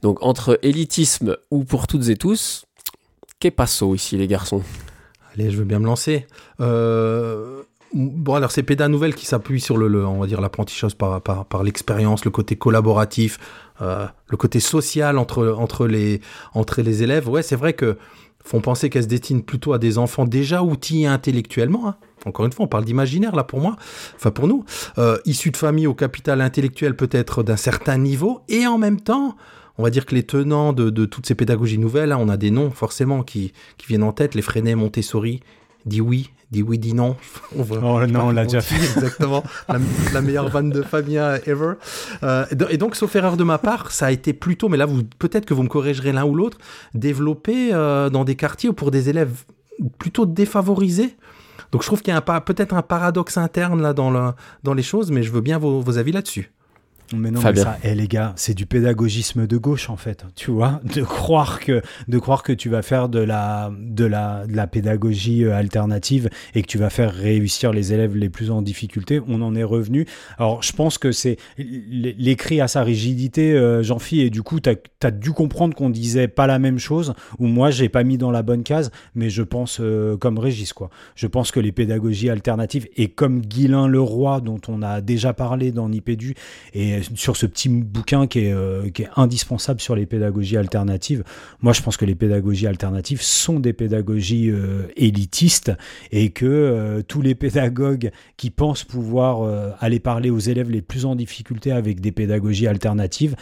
[0.00, 2.64] Donc, entre élitisme ou pour toutes et tous,
[3.40, 4.62] qu'est passo ici, les garçons?
[5.34, 6.26] Allez, je veux bien me lancer.
[6.60, 7.62] Euh,
[7.94, 11.22] Bon, alors c'est Péda Nouvelle qui s'appuie sur le, le- on va dire l'apprentissage par,
[11.22, 13.38] par, par l'expérience, le côté collaboratif,
[13.80, 16.20] euh, le côté social entre, entre, les,
[16.52, 17.30] entre les élèves.
[17.30, 17.96] Ouais, c'est vrai que
[18.48, 21.88] font penser qu'elle se destine plutôt à des enfants déjà outillés intellectuellement.
[21.88, 21.96] hein.
[22.24, 23.76] Encore une fois, on parle d'imaginaire là pour moi,
[24.16, 24.64] enfin pour nous,
[24.96, 29.36] euh, issus de familles au capital intellectuel peut-être d'un certain niveau, et en même temps,
[29.76, 32.50] on va dire que les tenants de, toutes ces pédagogies nouvelles, hein, on a des
[32.50, 35.40] noms forcément qui, qui viennent en tête, les Freinet, Montessori,
[35.84, 37.14] dit oui, dit oui, dit non.
[37.56, 38.76] On voit- Oh non, on l'a déjà fait.
[38.76, 39.44] Exactement.
[39.68, 39.78] la,
[40.14, 41.74] la meilleure vanne de Fabien ever.
[42.22, 44.76] Euh, et do- et donc, sauf erreur de ma part, ça a été plutôt, mais
[44.78, 46.58] là, vous peut-être que vous me corrigerez l'un ou l'autre,
[46.94, 49.44] développé euh, dans des quartiers ou pour des élèves
[49.98, 51.16] plutôt défavorisés.
[51.70, 54.32] Donc, je trouve qu'il y a peut-être un paradoxe interne là dans, le,
[54.62, 56.50] dans les choses, mais je veux bien vos, vos avis là-dessus.
[57.12, 57.64] Mais non, Fabien.
[57.64, 61.02] mais ça, eh, les gars, c'est du pédagogisme de gauche en fait, tu vois, de
[61.02, 65.44] croire que de croire que tu vas faire de la de la de la pédagogie
[65.44, 69.20] euh, alternative et que tu vas faire réussir les élèves les plus en difficulté.
[69.26, 70.06] On en est revenu.
[70.38, 74.70] Alors, je pense que c'est l'écrit à sa rigidité, euh, Jean-Phi, et du coup, tu
[74.70, 78.30] as, dû comprendre qu'on disait pas la même chose, ou moi, j'ai pas mis dans
[78.30, 80.90] la bonne case, mais je pense euh, comme Régis, quoi.
[81.14, 85.72] Je pense que les pédagogies alternatives, et comme Guilain Leroy, dont on a déjà parlé
[85.72, 86.34] dans Nipédu,
[86.74, 91.24] et sur ce petit bouquin qui est, euh, qui est indispensable sur les pédagogies alternatives,
[91.60, 95.72] moi je pense que les pédagogies alternatives sont des pédagogies euh, élitistes
[96.12, 101.04] et que euh, tous les pédagogues qui pensent pouvoir aller parler aux élèves les plus
[101.04, 103.34] en difficulté avec des pédagogies alternatives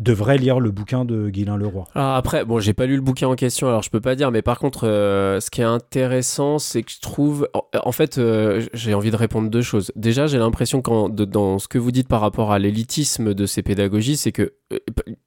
[0.00, 1.84] devraient lire le bouquin de Guilain Leroy.
[1.94, 4.30] Alors après, bon, j'ai pas lu le bouquin en question, alors je peux pas dire,
[4.32, 7.48] mais par contre, euh, ce qui est intéressant, c'est que je trouve,
[7.84, 9.92] en, fait, euh, j'ai envie de répondre deux choses.
[9.96, 13.46] Déjà, j'ai l'impression qu'en de- dans ce que vous dites par rapport à l'élitisme de
[13.46, 14.78] ces pédagogies, c'est que euh,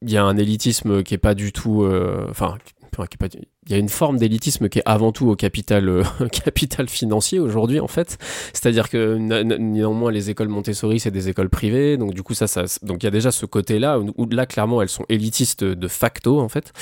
[0.02, 1.86] il y a un élitisme qui est pas du tout,
[2.30, 2.58] enfin,
[2.94, 5.36] enfin, qui est pas- il y a une forme d'élitisme qui est avant tout au
[5.36, 8.18] capital, euh, capital financier aujourd'hui en fait.
[8.54, 12.64] C'est-à-dire que néanmoins les écoles Montessori c'est des écoles privées, donc du coup ça, ça
[12.82, 16.40] donc il y a déjà ce côté-là où là clairement elles sont élitistes de facto
[16.40, 16.74] en fait.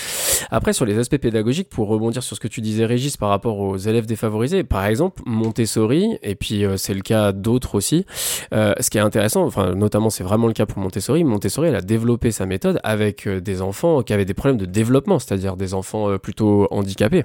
[0.49, 3.59] Après sur les aspects pédagogiques, pour rebondir sur ce que tu disais Régis par rapport
[3.59, 8.05] aux élèves défavorisés, par exemple Montessori et puis euh, c'est le cas d'autres aussi.
[8.53, 11.23] euh, ce qui est intéressant, enfin notamment c'est vraiment le cas pour Montessori.
[11.23, 14.65] Montessori elle a développé sa méthode avec euh, des enfants qui avaient des problèmes de
[14.65, 17.23] développement, c'est-à-dire des enfants euh, plutôt handicapés.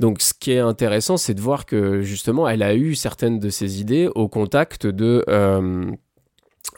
[0.00, 3.50] Donc ce qui est intéressant, c'est de voir que justement, elle a eu certaines de
[3.50, 5.24] ses idées au contact de...
[5.28, 5.90] euh,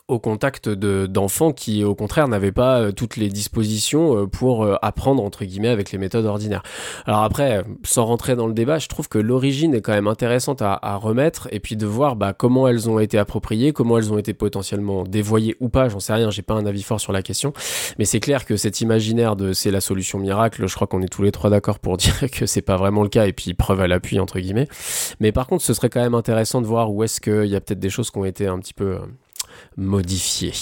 [0.09, 4.65] au contact de- d'enfants qui, au contraire, n'avaient pas euh, toutes les dispositions euh, pour
[4.65, 6.63] euh, apprendre, entre guillemets, avec les méthodes ordinaires.
[7.07, 10.63] Alors après, sans rentrer dans le débat, je trouve que l'origine est quand même intéressante
[10.63, 14.13] à, à remettre, et puis de voir bah, comment elles ont été appropriées, comment elles
[14.13, 17.13] ont été potentiellement dévoyées ou pas, j'en sais rien, j'ai pas un avis fort sur
[17.13, 17.53] la question,
[17.99, 21.09] mais c'est clair que cet imaginaire de c'est la solution miracle, je crois qu'on est
[21.09, 23.81] tous les trois d'accord pour dire que c'est pas vraiment le cas, et puis preuve
[23.81, 24.69] à l'appui, entre guillemets.
[25.19, 27.61] Mais par contre, ce serait quand même intéressant de voir où est-ce qu'il y a
[27.61, 28.99] peut-être des choses qui ont été un petit peu
[29.77, 30.53] modifiées.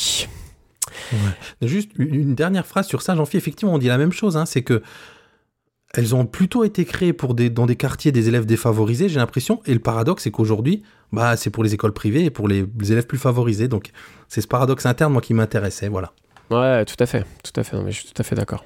[1.63, 3.43] Juste une une dernière phrase sur ça, Jean-Philippe.
[3.43, 4.37] Effectivement, on dit la même chose.
[4.37, 4.83] hein, c'est que
[5.97, 9.61] elles ont plutôt été créées pour des, dans des quartiers des élèves défavorisés, j'ai l'impression.
[9.65, 12.93] Et le paradoxe, c'est qu'aujourd'hui, bah, c'est pour les écoles privées et pour les, les
[12.93, 13.69] élèves plus favorisés.
[13.69, 13.91] Donc,
[14.29, 15.89] c'est ce paradoxe interne, moi, qui m'intéressait.
[15.89, 16.13] Voilà.
[16.51, 18.65] Ouais, tout à fait, tout à fait, non, mais je suis tout à fait d'accord.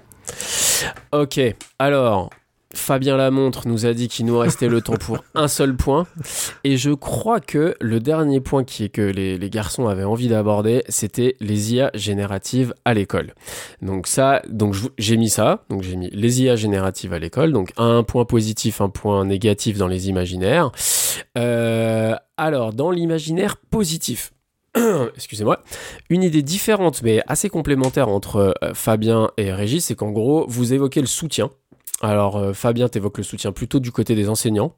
[1.12, 1.38] Ok,
[1.79, 2.31] alors,
[2.79, 6.07] Fabien Lamontre nous a dit qu'il nous restait le temps pour un seul point.
[6.64, 10.85] Et je crois que le dernier point qui est que les, garçons avaient envie d'aborder,
[10.88, 13.35] c'était les IA génératives à l'école.
[13.83, 15.64] Donc ça, donc j'ai mis ça.
[15.69, 17.53] Donc j'ai mis les IA génératives à l'école.
[17.53, 20.71] Donc un point positif, un point négatif dans les imaginaires.
[21.37, 24.33] Euh, alors, dans l'imaginaire positif.
[25.17, 25.62] Excusez-moi.
[26.11, 30.73] Une idée différente mais assez complémentaire entre euh, Fabien et Régis, c'est qu'en gros, vous
[30.73, 31.51] évoquez le soutien.
[32.01, 34.73] Alors, euh, Fabien t'évoque le soutien plutôt du côté des enseignants,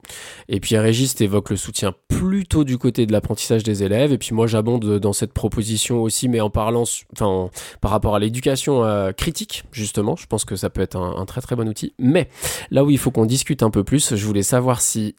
[0.49, 4.35] et puis Régis t'évoque le soutien plutôt du côté de l'apprentissage des élèves, et puis
[4.35, 7.51] moi j'abonde dans cette proposition aussi, mais en parlant, enfin, en-
[7.83, 11.43] par rapport à l'éducation euh, critique, justement, je pense que ça peut être un très
[11.43, 11.93] très bon outil.
[11.99, 12.29] Mais
[12.71, 15.15] là où il faut qu'on discute un peu plus, je voulais savoir si,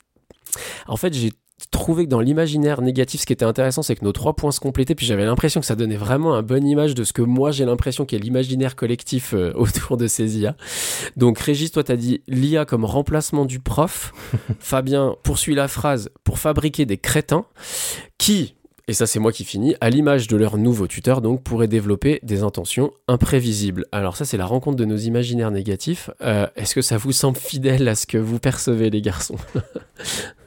[0.88, 1.32] en fait, j'ai
[1.70, 4.60] trouvé que dans l'imaginaire négatif, ce qui était intéressant, c'est que nos trois points se
[4.60, 7.52] complétaient, puis j'avais l'impression que ça donnait vraiment une bonne image de ce que moi
[7.52, 10.56] j'ai l'impression qu'est l'imaginaire collectif euh, autour de ces IA.
[11.18, 14.14] Donc Régis, toi t'as dit l'IA comme remplacement du prof.
[14.60, 17.46] Fabien poursuit la phrase pour fabriquer des crétins
[18.18, 18.56] qui,
[18.88, 22.20] et ça c'est moi qui finis, à l'image de leur nouveau tuteur, donc pourraient développer
[22.24, 23.86] des intentions imprévisibles.
[23.92, 26.10] Alors ça c'est la rencontre de nos imaginaires négatifs.
[26.22, 29.38] Euh, Est-ce que ça vous semble fidèle à ce que vous percevez les garçons?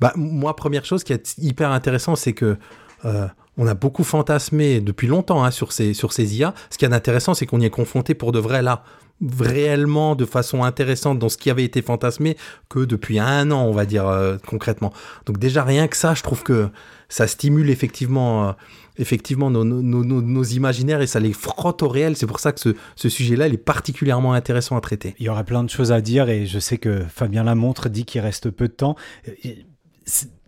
[0.00, 2.56] Bah, moi, première chose qui est hyper intéressant, c'est que
[3.04, 6.54] euh, on a beaucoup fantasmé depuis longtemps hein, sur, ces, sur ces IA.
[6.70, 8.84] Ce qui est intéressant, c'est qu'on y est confronté pour de vrai là,
[9.28, 12.36] réellement de façon intéressante dans ce qui avait été fantasmé
[12.68, 14.92] que depuis un an, on va dire euh, concrètement.
[15.26, 16.68] Donc déjà rien que ça, je trouve que
[17.10, 18.52] ça stimule effectivement, euh,
[18.98, 22.16] effectivement nos, nos, nos, imaginaires et ça les frotte au réel.
[22.16, 25.14] C'est pour ça que ce, ce sujet-là, il est particulièrement intéressant à traiter.
[25.18, 28.06] Il y aurait plein de choses à dire et je sais que Fabien Lamontre dit
[28.06, 28.96] qu'il reste peu de temps.
[29.28, 29.50] Euh,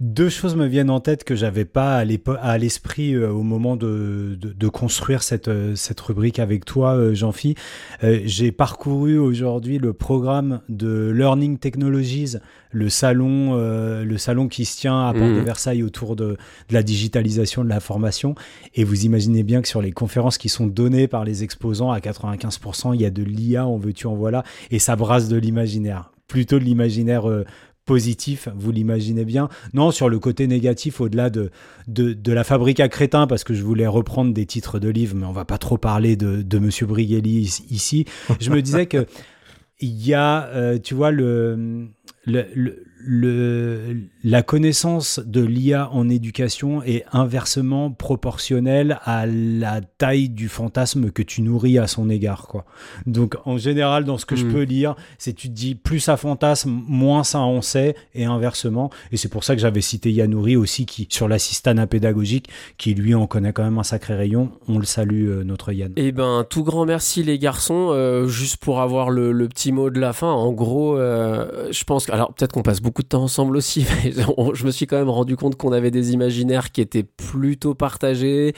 [0.01, 4.37] Deux choses me viennent en tête que j'avais pas à l'esprit euh, au moment de,
[4.41, 7.55] de, de construire cette, euh, cette rubrique avec toi, euh, Jean-Phi.
[8.03, 12.37] J'ai parcouru aujourd'hui le programme de Learning Technologies,
[12.73, 15.45] le salon, le salon qui se tient à Porte de Mhm.
[15.45, 16.25] Versailles autour de,
[16.69, 18.35] de la digitalisation de la formation.
[18.75, 22.01] Et vous imaginez bien que sur les conférences qui sont données par les exposants, à
[22.01, 26.11] 95%, il y a de l'IA, en veux-tu, en voilà, et ça brasse de l'imaginaire.
[26.27, 27.45] Plutôt de l'imaginaire euh,
[27.85, 29.49] positif, vous l'imaginez bien.
[29.75, 31.51] Non, sur le côté négatif, au-delà de,
[31.89, 35.17] de, de la fabrique à crétins, parce que je voulais reprendre des titres de livres,
[35.17, 38.05] mais on va pas trop parler de, de Monsieur ici-.
[38.41, 39.07] Je me disais que
[39.81, 41.89] il y a, euh, tu vois, le,
[42.25, 50.49] le- le- la connaissance de l'IA en éducation est inversement proportionnelle à la taille du
[50.49, 52.47] fantasme que tu nourris à son égard.
[52.47, 52.65] Quoi.
[53.07, 54.53] Donc, en général, dans ce que je Mm.
[54.53, 58.91] peux lire, c'est tu te dis plus ça fantasme, moins ça en sait, et inversement.
[59.11, 63.15] Et c'est pour ça que j'avais cité Yanouri aussi, qui, sur l'assistanat pédagogique, qui lui
[63.15, 64.51] en connaît quand même un sacré rayon.
[64.69, 65.93] On le salue, euh, notre Yann.
[65.97, 67.89] Eh ben, tout grand merci les garçons.
[67.91, 71.85] Euh, juste pour avoir le, le petit mot de la fin, en gros, euh, je
[71.85, 74.12] pense que, alors peut-être qu'on passe beaucoup de temps ensemble aussi, mais
[74.55, 78.55] je me suis quand même rendu compte qu'on avait des imaginaires qui étaient plutôt partagés,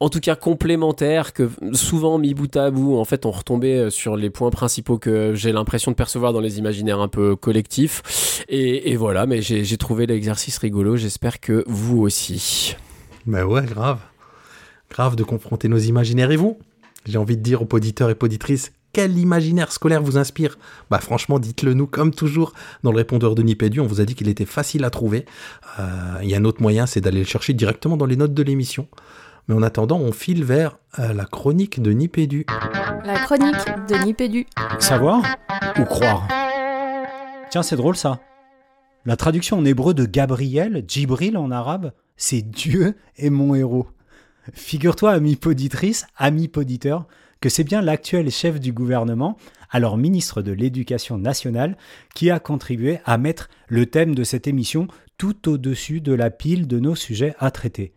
[0.00, 3.90] en tout cas complémentaires, que souvent mis bout à bout, en fait, on retombait euh,
[3.90, 8.44] sur les points principaux que j'ai l'impression de percevoir dans les imaginaires un peu collectifs.
[8.48, 10.96] Et, voilà, mais j'ai j'ai trouvé l'exercice rigolo.
[10.96, 12.76] J'espère que vous aussi.
[13.26, 13.98] Bah ouais, grave.
[14.90, 16.30] Grave de confronter nos imaginaires.
[16.30, 16.58] Et vous?
[17.06, 20.58] J'ai envie de dire aux auditeurs et auditrices, quel imaginaire scolaire vous inspire
[20.90, 23.80] Bah franchement, dites-le nous comme toujours dans le répondeur de Nipédu.
[23.80, 25.26] On vous a dit qu'il était facile à trouver.
[25.78, 28.34] Euh, Il y a un autre moyen, c'est d'aller le chercher directement dans les notes
[28.34, 28.88] de l'émission.
[29.46, 32.46] Mais en attendant, on file vers euh, la chronique de Nipédu.
[33.04, 34.46] La chronique de Nipédu.
[34.78, 35.22] Savoir
[35.78, 36.26] ou croire
[37.50, 38.20] Tiens, c'est drôle ça.
[39.06, 43.86] La traduction en hébreu de Gabriel, Djibril en arabe, c'est Dieu est mon héros.
[44.52, 47.06] Figure-toi, ami poditrice, ami poditeur,
[47.40, 49.36] que c'est bien l'actuel chef du gouvernement,
[49.70, 51.76] alors ministre de l'Éducation nationale,
[52.14, 56.66] qui a contribué à mettre le thème de cette émission tout au-dessus de la pile
[56.66, 57.92] de nos sujets à traiter.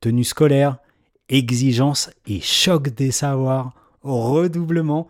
[0.00, 0.78] Tenue scolaire,
[1.28, 5.08] exigence et choc des savoirs, redoublement,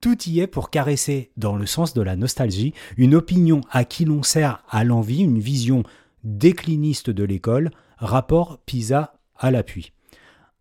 [0.00, 4.04] tout y est pour caresser, dans le sens de la nostalgie, une opinion à qui
[4.04, 5.82] l'on sert à l'envie, une vision
[6.22, 9.92] décliniste de l'école, rapport PISA à l'appui.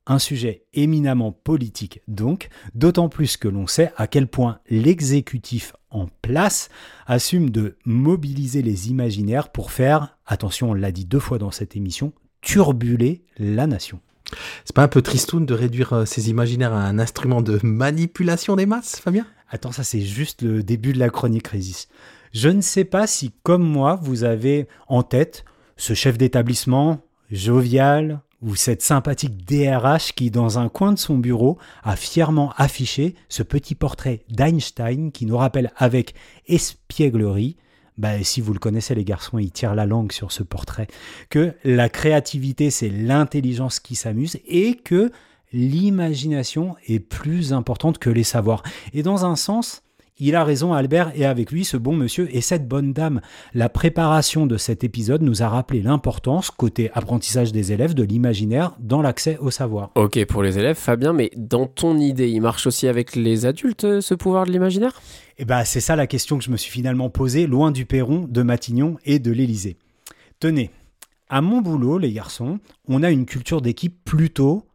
[0.10, 6.08] Un sujet éminemment politique donc, d'autant plus que l'on sait à quel point l'exécutif en
[6.22, 6.70] place
[7.08, 11.76] assume de mobiliser les imaginaires pour faire, attention on l'a dit deux fois dans cette
[11.76, 14.00] émission, turbuler la nation.
[14.64, 18.56] C'est pas un peu tristoun de réduire euh, ces imaginaires à un instrument de manipulation
[18.56, 19.26] des masses, Fabien?
[19.50, 21.90] Attends, ça c'est juste le début de la chronique Régis.
[22.34, 25.46] Je ne sais pas si, comme moi, vous avez en tête
[25.78, 31.58] ce chef d'établissement jovial, ou cette sympathique DRH qui, dans un coin de son bureau,
[31.84, 36.14] a fièrement affiché ce petit portrait d'Einstein qui nous rappelle avec
[36.48, 37.58] espièglerie,
[37.98, 40.88] bah, si vous le connaissez les garçons, il tire la langue sur ce portrait,
[41.30, 45.12] que la créativité c'est l'intelligence qui s'amuse et que
[45.52, 48.62] l'imagination est plus importante que les savoirs.
[48.94, 49.82] Et dans un sens,
[50.20, 53.22] il a raison Albert et avec lui ce bon monsieur et cette bonne dame.
[53.54, 58.74] La préparation de cet épisode nous a rappelé l'importance, côté apprentissage des élèves, de l'imaginaire
[58.80, 59.92] dans l'accès au savoir.
[59.96, 63.84] Ok pour les élèves, Fabien, mais dans ton idée, il marche aussi avec les adultes,
[63.84, 65.02] euh, ce pouvoir de l'imaginaire?
[65.38, 68.26] Et ben c'est ça la question que je me suis finalement posée, loin du perron,
[68.28, 69.78] de Matignon et de l'Élysée.
[70.40, 70.72] Tenez,
[71.30, 74.66] à mon boulot, les garçons, on a une culture d'équipe plutôt,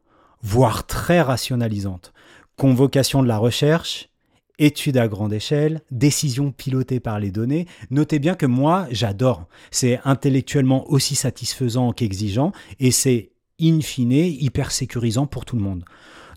[0.42, 2.12] voire très rationalisante.
[2.56, 4.10] Convocation de la recherche,
[4.58, 7.66] études à grande échelle, décisions pilotées par les données.
[7.90, 9.46] Notez bien que moi, j'adore.
[9.70, 15.84] C'est intellectuellement aussi satisfaisant qu'exigeant et c'est in fine hyper sécurisant pour tout le monde.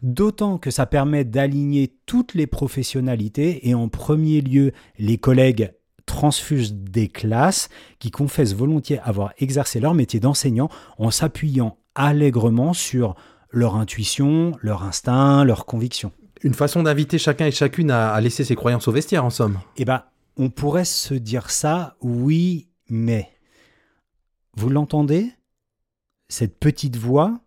[0.03, 5.71] D'autant que ça permet d'aligner toutes les professionnalités et en premier lieu les collègues
[6.05, 13.15] transfuges des classes qui confessent volontiers avoir exercé leur métier d'enseignant en s'appuyant allègrement sur
[13.49, 16.11] leur intuition, leur instinct, leurs convictions.
[16.45, 19.59] Une façon d'inviter chacun et chacune à, laisser ses croyances au vestiaire, en somme.
[19.77, 20.03] Eh ben,
[20.37, 23.31] on pourrait se dire ça, oui, mais.
[24.55, 25.31] Vous l'entendez?
[26.29, 27.39] Cette petite voix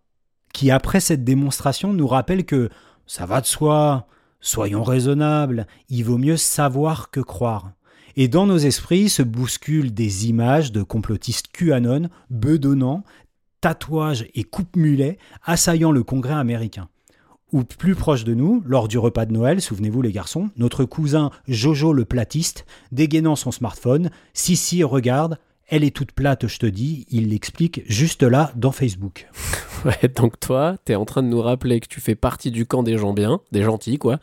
[0.53, 2.69] qui, après cette démonstration, nous rappelle que
[3.07, 4.05] ça va de soi,
[4.41, 7.71] soyons raisonnables, il vaut mieux savoir que croire.
[8.17, 13.05] Et dans nos esprits se bousculent des images de complotistes QAnon, bedonnants,
[13.61, 16.89] tatouages et coupe-mulets assaillant le Congrès américain.
[17.51, 21.31] Ou plus proche de nous, lors du repas de Noël, souvenez-vous les garçons, notre cousin
[21.47, 26.65] Jojo le platiste, dégainant son smartphone, si si regarde, elle est toute plate, je te
[26.65, 29.27] dis, il l'explique juste là dans Facebook.
[29.85, 32.83] Ouais, donc toi, t'es en train de nous rappeler que tu fais partie du camp
[32.83, 34.19] des gens bien, des gentils, quoi,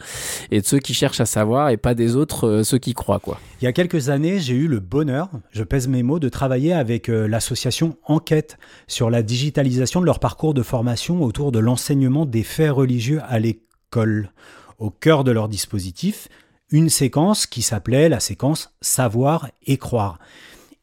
[0.51, 3.21] et de ceux qui cherchent à savoir et pas des autres, euh, ceux qui croient,
[3.21, 3.41] quoi.
[3.63, 6.75] Il y a quelques années, j'ai eu le bonheur, je pèse mes mots, de travailler
[6.75, 12.27] avec euh, l'association Enquête sur la digitalisation de leur parcours de formation autour de l'enseignement
[12.27, 14.33] des faits religieux à l'école.
[14.79, 16.29] Au cœur de leur dispositif,
[16.71, 20.19] une séquence qui s'appelait la séquence Savoir et croire.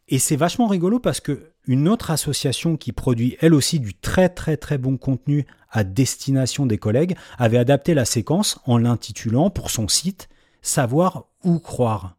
[0.09, 4.27] Et c'est vachement rigolo parce que une autre association qui produit elle aussi du très
[4.29, 9.71] très très bon contenu à destination des collègues avait adapté la séquence en l'intitulant pour
[9.71, 10.29] son site
[10.61, 12.15] Savoir ou croire.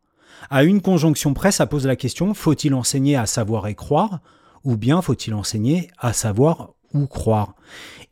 [0.51, 4.21] À une conjonction près, ça pose la question faut-il enseigner à savoir et croire
[4.65, 7.55] ou bien faut-il enseigner à savoir ou croire?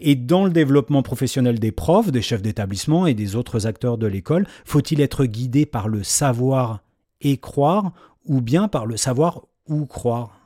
[0.00, 4.06] Et dans le développement professionnel des profs, des chefs d'établissement et des autres acteurs de
[4.06, 6.80] l'école, faut-il être guidé par le savoir
[7.20, 7.92] et croire
[8.26, 10.38] ou bien par le savoir ou croire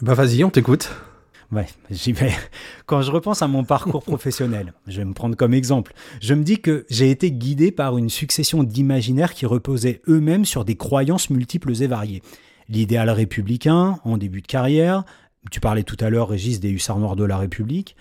[0.00, 0.90] Bah vas-y, on t'écoute.
[1.52, 2.32] Ouais, j'y vais.
[2.86, 6.42] Quand je repense à mon parcours professionnel, je vais me prendre comme exemple, je me
[6.42, 11.30] dis que j'ai été guidé par une succession d'imaginaires qui reposaient eux-mêmes sur des croyances
[11.30, 12.22] multiples et variées.
[12.68, 15.04] L'idéal républicain en début de carrière,
[15.50, 17.94] tu parlais tout à l'heure, Régis, des hussards noirs de la République,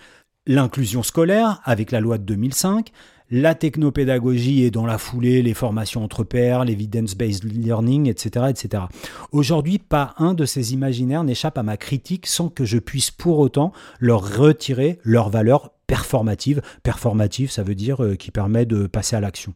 [0.47, 2.91] l'inclusion scolaire avec la loi de 2005,
[3.29, 8.83] la technopédagogie et dans la foulée les formations entre pairs, l'evidence-based learning, etc., etc.
[9.31, 13.39] Aujourd'hui, pas un de ces imaginaires n'échappe à ma critique sans que je puisse pour
[13.39, 16.61] autant leur retirer leur valeur performative.
[16.83, 19.53] Performative, ça veut dire euh, qui permet de passer à l'action.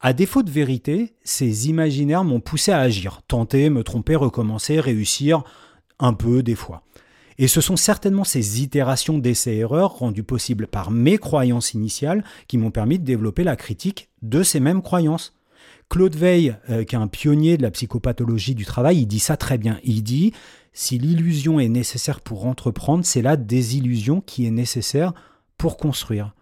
[0.00, 5.42] À défaut de vérité, ces imaginaires m'ont poussé à agir, tenter, me tromper, recommencer, réussir,
[5.98, 6.82] un peu des fois.
[7.38, 12.70] Et ce sont certainement ces itérations d'essais-erreurs rendues possibles par mes croyances initiales qui m'ont
[12.70, 15.34] permis de développer la critique de ces mêmes croyances.
[15.88, 19.36] Claude Veil, euh, qui est un pionnier de la psychopathologie du travail, il dit ça
[19.36, 19.78] très bien.
[19.84, 20.32] Il dit
[20.72, 25.12] si l'illusion est nécessaire pour entreprendre, c'est la désillusion qui est nécessaire
[25.58, 26.34] pour construire.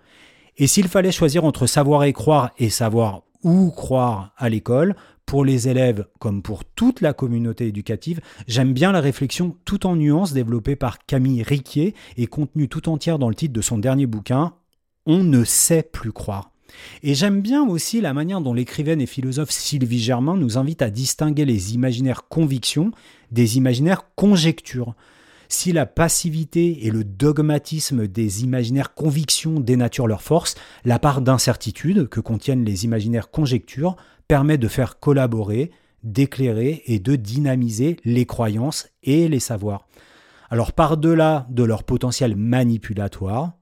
[0.56, 4.94] Et s'il fallait choisir entre savoir et croire et savoir où croire à l'école,
[5.26, 9.96] pour les élèves comme pour toute la communauté éducative, j'aime bien la réflexion tout en
[9.96, 14.06] nuances développée par Camille Riquier et contenue tout entière dans le titre de son dernier
[14.06, 14.54] bouquin
[15.06, 16.50] On ne sait plus croire.
[17.02, 20.90] Et j'aime bien aussi la manière dont l'écrivaine et philosophe Sylvie Germain nous invite à
[20.90, 22.92] distinguer les imaginaires convictions
[23.30, 24.94] des imaginaires conjectures.
[25.52, 30.54] Si la passivité et le dogmatisme des imaginaires convictions dénaturent leur force,
[30.86, 33.96] la part d'incertitude que contiennent les imaginaires conjectures
[34.28, 35.70] permet de faire collaborer,
[36.04, 39.86] d'éclairer et de dynamiser les croyances et les savoirs.
[40.48, 43.52] Alors par-delà de leur potentiel manipulatoire,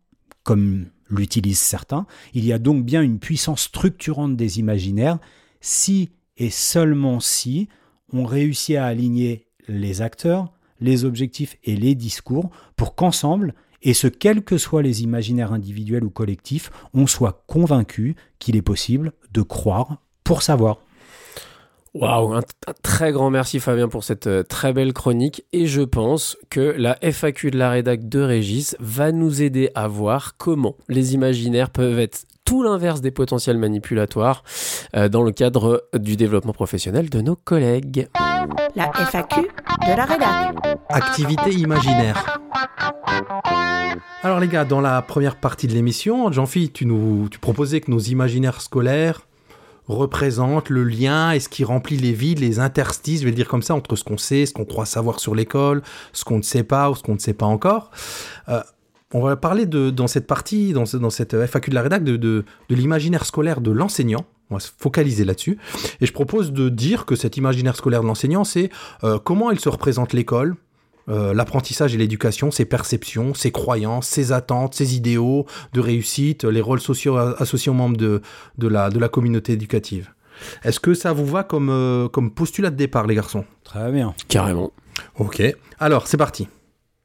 [0.45, 5.19] comme l'utilisent certains, il y a donc bien une puissance structurante des imaginaires
[5.61, 7.69] si et seulement si
[8.13, 14.07] on réussit à aligner les acteurs, les objectifs et les discours pour qu'ensemble, et ce,
[14.07, 19.43] quels que soient les imaginaires individuels ou collectifs, on soit convaincu qu'il est possible de
[19.43, 20.79] croire pour savoir.
[21.93, 22.43] Waouh, un,
[22.85, 26.97] très grand merci Fabien pour cette euh, très belle chronique et je pense que la
[27.03, 31.99] FAQ de la rédac de Régis va nous aider à voir comment les imaginaires peuvent
[31.99, 34.45] être tout l'inverse des potentiels manipulatoires
[34.95, 38.09] euh, dans le cadre du développement professionnel de nos collègues.
[38.77, 40.55] La FAQ de la rédac.
[40.89, 42.39] Activité imaginaire.
[44.23, 47.91] Alors les gars, dans la première partie de l'émission, Jean-Philippe, tu nous tu proposais que
[47.91, 49.23] nos imaginaires scolaires
[49.89, 53.49] représentent le lien et ce qui remplit les vides, les interstices, je vais le dire
[53.49, 55.83] comme ça, entre ce qu'on sait, ce qu'on croit savoir sur l'école,
[56.13, 57.91] ce qu'on ne sait pas ou ce qu'on ne sait pas encore.
[58.49, 58.61] Euh,
[59.13, 62.05] on va parler de, dans cette partie, dans, ce- dans cette FAQ de la rédac,
[62.05, 64.25] de, de l'imaginaire scolaire de l'enseignant.
[64.51, 65.59] On va se focaliser là-dessus.
[66.01, 68.71] Et je propose de dire que cet imaginaire scolaire de l'enseignant, c'est
[69.05, 70.57] euh, comment il se représente l'école,
[71.09, 76.61] euh, l'apprentissage et l'éducation, ses perceptions, ses croyances, ses attentes, ses idéaux de réussite, les
[76.61, 78.23] rôles sociaux associés aux membres de,
[78.59, 80.11] de, la, de la communauté éducative.
[80.65, 83.45] Est-ce que ça vous va comme, euh, comme postulat de départ, les garçons?
[83.65, 84.15] Très bien.
[84.29, 84.73] Carrément.
[85.17, 85.43] Ok.
[85.79, 86.49] Alors, c'est parti.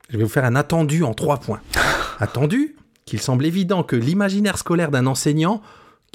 [0.10, 1.62] Je vais vous faire un attendu en trois points.
[2.20, 2.76] attendu
[3.06, 5.62] qu'il semble évident que l'imaginaire scolaire d'un enseignant,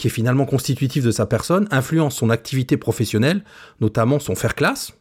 [0.00, 3.44] qui est finalement constitutif de sa personne, influence son activité professionnelle,
[3.82, 4.94] notamment son faire classe.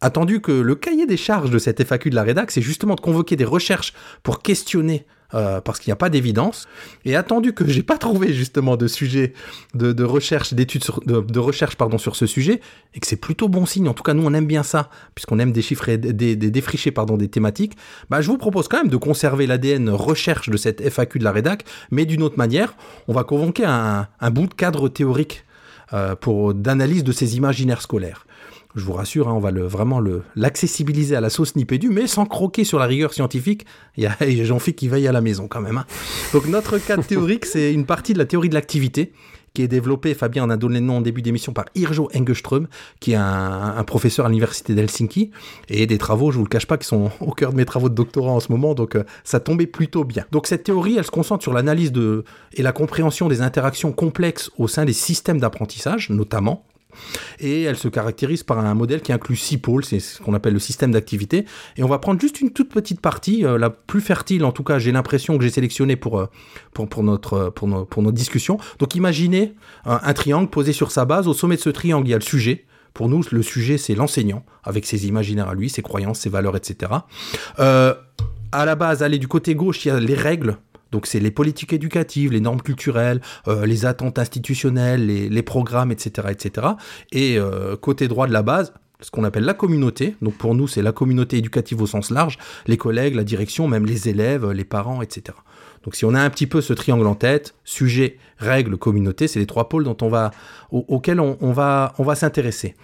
[0.00, 3.00] Attendu que le cahier des charges de cette FAQ de la rédac, c'est justement de
[3.00, 3.92] convoquer des recherches
[4.22, 6.66] pour questionner, euh, parce qu'il n'y a pas d'évidence.
[7.04, 9.32] Et attendu que j'ai pas trouvé justement de sujet
[9.74, 12.60] de, recherche, d'études de recherche pardon sur ce sujet,
[12.94, 13.88] et que c'est plutôt bon signe.
[13.88, 17.16] En tout cas, nous on aime bien ça, puisqu'on aime déchiffrer, des, des- défricher pardon
[17.16, 17.72] des thématiques.
[18.10, 21.32] Bah, je vous propose quand même de conserver l'ADN recherche de cette FAQ de la
[21.32, 22.74] rédac, mais d'une autre manière.
[23.08, 25.44] On va convoquer un, un bout de cadre théorique
[25.92, 28.26] euh, pour d'analyse de ces imaginaires scolaires.
[28.74, 32.06] Je vous rassure, hein, on va le, vraiment le- l'accessibiliser à la sauce Nipédu, mais
[32.06, 33.66] sans croquer sur la rigueur scientifique.
[33.96, 35.78] Il y a, a Jean-Philippe qui veille à la maison quand même.
[35.78, 35.86] hein.
[36.32, 39.12] Donc notre cadre théorique, c'est une partie de la théorie de l'activité
[39.54, 42.68] qui est développée, Fabien en a donné le nom en début d'émission, par Irjo Engeström,
[43.00, 45.30] qui est un, un professeur à l'université d'Helsinki,
[45.68, 47.90] et des travaux, je vous le cache pas, qui sont au cœur de mes travaux
[47.90, 50.24] de doctorat en ce moment, donc euh, ça tombait plutôt bien.
[50.32, 54.50] Donc cette théorie, elle se concentre sur l'analyse de et la compréhension des interactions complexes
[54.56, 56.64] au sein des systèmes d'apprentissage, notamment,
[57.40, 60.54] et elle se caractérise par un modèle qui inclut six pôles, c'est ce qu'on appelle
[60.54, 61.44] le système d'activité.
[61.76, 64.64] Et on va prendre juste une toute petite partie, euh, la plus fertile en tout
[64.64, 66.26] cas, j'ai l'impression que j'ai sélectionné pour, euh,
[66.72, 68.58] pour, pour, notre, euh, discussion.
[68.78, 72.14] Donc imaginez un, triangle posé sur sa base, au sommet de ce triangle il y
[72.14, 72.66] a le sujet.
[72.94, 76.56] Pour nous, le sujet, c'est l'enseignant, avec ses imaginaires à lui, ses croyances, ses valeurs,
[76.56, 76.92] etc.
[77.56, 80.58] À la base, allez, du côté gauche, il y a les règles.
[80.92, 86.28] Donc c'est les politiques éducatives, les normes culturelles, euh, les attentes institutionnelles, les, programmes, etc.,
[86.30, 86.68] etc.
[87.10, 90.14] Et euh, côté droit de la base, ce qu'on appelle la communauté.
[90.22, 93.86] Donc pour nous, c'est la communauté éducative au sens large, les collègues, la direction, même
[93.86, 95.36] les élèves, les parents, etc.
[95.84, 99.40] Donc si on a un petit peu ce triangle en tête, sujet, règles, communauté, c'est
[99.40, 100.30] les trois pôles dont on va,
[100.70, 102.76] au- auxquels on, va, s'intéresser.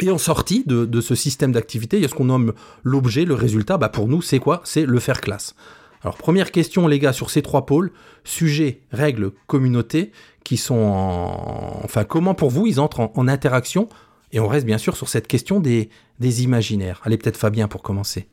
[0.00, 2.52] Et en sortie de, de ce système d'activité, il y a ce qu'on nomme
[2.84, 3.78] l'objet, le résultat.
[3.78, 4.60] Bah pour nous, c'est quoi?
[4.64, 5.54] C'est le faire classe.
[6.02, 7.92] Alors première question, les gars, sur ces trois pôles,
[8.24, 10.12] sujet, règles, communauté,
[10.44, 11.80] qui sont en...
[11.84, 13.88] Enfin, comment pour vous, ils entrent en, interaction?
[14.32, 15.88] Et on reste bien sûr sur cette question des,
[16.20, 17.00] des imaginaires.
[17.04, 18.28] Allez, peut-être Fabien pour commencer.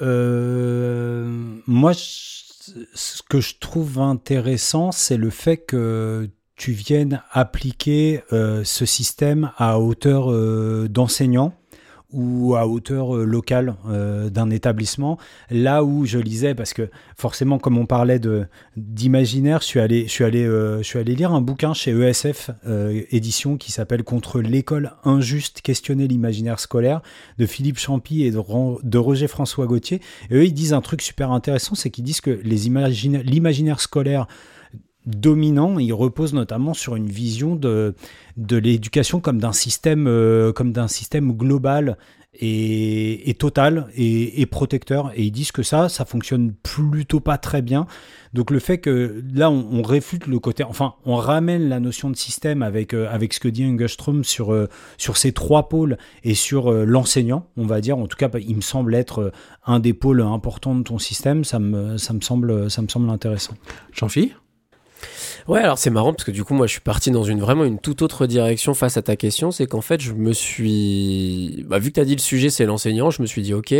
[0.00, 8.62] Euh, moi, ce que je trouve intéressant, c'est le fait que tu viennes appliquer euh,
[8.64, 11.54] ce système à hauteur euh, d'enseignant
[12.12, 15.18] ou à hauteur euh, locale euh, d'un établissement.
[15.50, 18.20] Là où je lisais, parce que forcément, comme on parlait
[18.76, 21.92] d'imaginaire, je suis allé, je suis allé, euh, je suis allé lire un bouquin chez
[21.92, 22.50] ESF
[23.10, 27.02] édition qui s'appelle Contre l'école injuste, questionner l'imaginaire scolaire
[27.38, 30.00] de Philippe Champy et de, Roger François Gauthier.
[30.30, 33.80] Et eux, ils disent un truc super intéressant, c'est qu'ils disent que les imagina- l'imaginaire
[33.80, 34.26] scolaire
[35.06, 37.94] dominant, il repose notamment sur une vision de,
[38.36, 40.52] de l'éducation comme d'un système, euh,
[40.88, 41.96] système global
[42.34, 45.12] et, total et, protecteur.
[45.14, 47.86] Et ils disent que ça, ça fonctionne plutôt pas très bien.
[48.32, 52.08] Donc le fait que là, on, on réfute le côté, enfin, on ramène la notion
[52.08, 55.98] de système avec, euh, avec ce que dit Engelstrom sur, euh, sur ces trois pôles
[56.24, 57.98] et sur euh, l'enseignant, on va dire.
[57.98, 59.32] En tout cas, bah, il me semble être
[59.66, 61.44] un des pôles importants de ton système.
[61.44, 63.54] Ça me, ça me, semble, ça me semble intéressant.
[63.92, 64.41] Jean-Philippe
[65.48, 67.64] Ouais, alors c'est marrant parce que du coup, moi, je suis parti dans une vraiment
[67.64, 69.50] une toute autre direction face à ta question.
[69.50, 71.64] C'est qu'en fait, je me suis.
[71.68, 73.74] Bah, vu que tu as dit le sujet, c'est l'enseignant, je me suis dit, ok,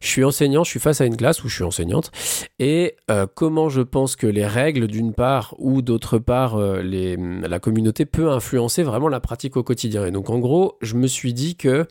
[0.00, 2.10] je suis enseignant, je suis face à une classe où je suis enseignante.
[2.58, 7.58] Et euh, comment je pense que les règles, d'une part, ou d'autre part, euh, la
[7.58, 10.06] communauté peut influencer vraiment la pratique au quotidien.
[10.06, 11.86] Et donc, en gros, je me suis dit que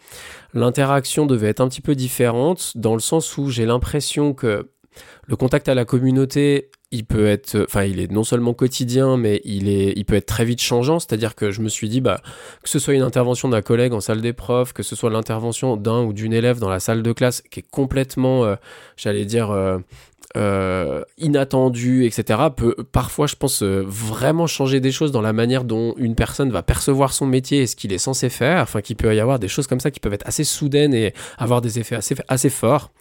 [0.54, 4.70] l'interaction devait être un petit peu différente dans le sens où j'ai l'impression que
[5.28, 9.42] le contact à la communauté, il peut être, enfin, il est non seulement quotidien, mais
[9.44, 11.00] il est, il peut être très vite changeant.
[11.00, 12.22] C'est-à-dire que je me suis dit, bah,
[12.64, 15.78] que ce soit une intervention d'un collègue en salle des profs, que ce soit l'intervention
[15.78, 18.56] d'un ou d'une élève dans la salle de classe, qui est complètement, euh,
[18.98, 19.78] j'allais dire, euh,
[20.38, 25.64] euh, inattendue, etc., peut parfois, je pense, euh, vraiment changer des choses dans la manière
[25.64, 28.62] dont une personne va percevoir son métier et ce qu'il est censé faire.
[28.62, 31.14] Enfin, qu'il peut y avoir des choses comme ça qui peuvent être assez soudaines et
[31.38, 32.92] avoir des effets assez, assez forts.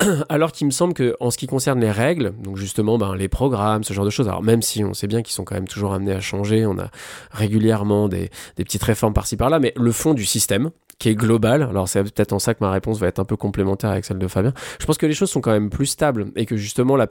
[0.28, 3.28] Alors qu'il me semble que en ce qui concerne les règles, donc justement ben, les
[3.28, 5.68] programmes, ce genre de choses, alors même si on sait bien qu'ils sont quand même
[5.68, 6.90] toujours amenés à changer, on a
[7.30, 11.88] régulièrement des, petites réformes par-ci par-là, mais le fond du système, qui est global, alors
[11.88, 14.28] c'est peut-être en ça que ma réponse va être un peu complémentaire avec celle de
[14.28, 17.06] Fabien, je pense que les choses sont quand même plus stables et que justement la,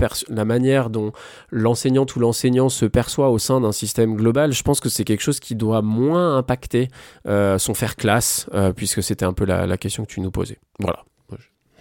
[0.45, 1.11] manière dont
[1.51, 5.23] l'enseignant ou l'enseignant se perçoit au sein d'un système global, je pense que c'est quelque
[5.23, 6.89] chose qui doit moins impacter
[7.27, 10.59] euh, son faire classe, euh, puisque c'était un peu la question que tu nous posais.
[10.79, 11.03] Voilà.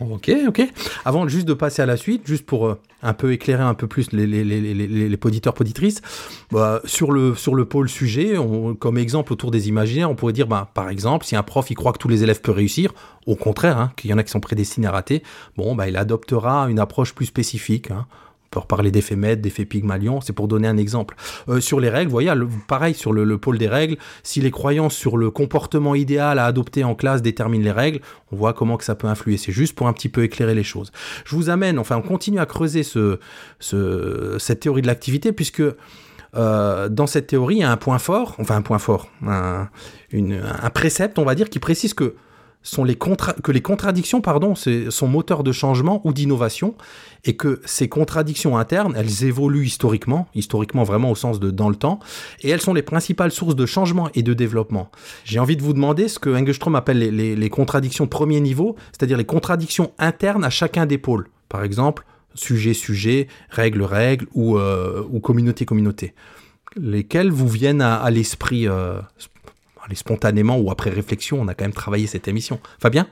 [0.01, 0.63] Ok, ok.
[1.05, 3.87] Avant juste de passer à la suite, juste pour euh, un peu éclairer un peu
[3.87, 6.01] plus les, les, les, les, les, poditeurs, poditrices,
[6.51, 8.35] bah, sur, le, sur le pôle sujet,
[8.81, 11.75] comme exemple autour des imaginaires, on pourrait dire, bah, par exemple, si un prof il
[11.75, 12.93] croit que tous les élèves peuvent réussir,
[13.27, 15.23] au contraire, hein, qu'il y en a qui sont prédestinés à rater,
[15.57, 17.91] bon, bah, il adoptera une approche plus spécifique.
[17.91, 18.07] hein.
[18.53, 21.17] Peut reparler d'effet Med, d'effet Pygmalion, c'est pour donner un exemple.
[21.49, 22.31] Euh, sur les règles, voyez,
[22.69, 26.45] pareil sur le, le pôle des règles, si les croyances sur le comportement idéal à
[26.45, 28.01] adopter en classe déterminent les règles,
[28.31, 29.39] on voit comment que ça peut influer.
[29.39, 30.93] C'est juste pour un petit peu éclairer les choses.
[31.25, 33.19] Je vous amène, enfin, on continue à creuser ce,
[33.59, 35.63] ce- cette théorie de l'activité, puisque
[36.35, 39.69] euh, dans cette théorie, il y a un point fort, enfin un point fort, un
[40.75, 42.17] précepte, on va dire, qui précise que
[42.63, 46.75] que les contradictions pardon, sont moteurs de changement ou d'innovation
[47.25, 51.77] et que ces contradictions internes, elles évoluent historiquement, historiquement vraiment au sens de dans le
[51.77, 52.01] temps,
[52.41, 54.91] et elles sont les principales sources de changement et de développement.
[55.25, 59.25] J'ai envie de vous demander ce que Engström appelle les, contradictions premier niveau, c'est-à-dire les
[59.25, 61.29] contradictions internes à chacun des pôles.
[61.49, 62.05] Par exemple,
[62.35, 66.15] sujet-sujet, règle-règle ou, euh, communauté-communauté.
[66.77, 68.99] Lesquelles vous viennent à, à l'esprit euh,
[69.93, 72.61] allez, spontanément ou après réflexion On a quand même travaillé cette émission.
[72.81, 73.07] Fabien?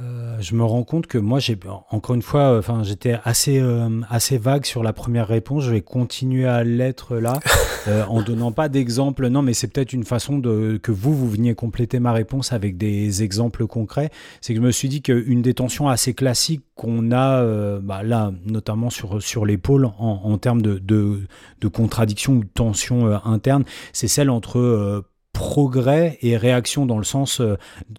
[0.00, 1.56] Euh, je me rends compte que moi, j'ai
[1.90, 5.64] encore une fois, euh, enfin, j'étais assez euh, assez vague sur la première réponse.
[5.64, 7.38] Je vais continuer à l'être là,
[7.88, 9.28] euh, en donnant pas d'exemple.
[9.28, 12.76] Non, mais c'est peut-être une façon de que vous vous veniez compléter ma réponse avec
[12.76, 14.10] des exemples concrets.
[14.40, 17.44] C'est que je me suis dit qu'une des tensions assez classiques qu'on a
[17.78, 21.20] bah, là, notamment sur sur l'épaule en, en termes de, de
[21.60, 25.04] de contradiction ou de tension interne, c'est celle entre
[25.34, 27.56] progrès et réaction dans le sens euh,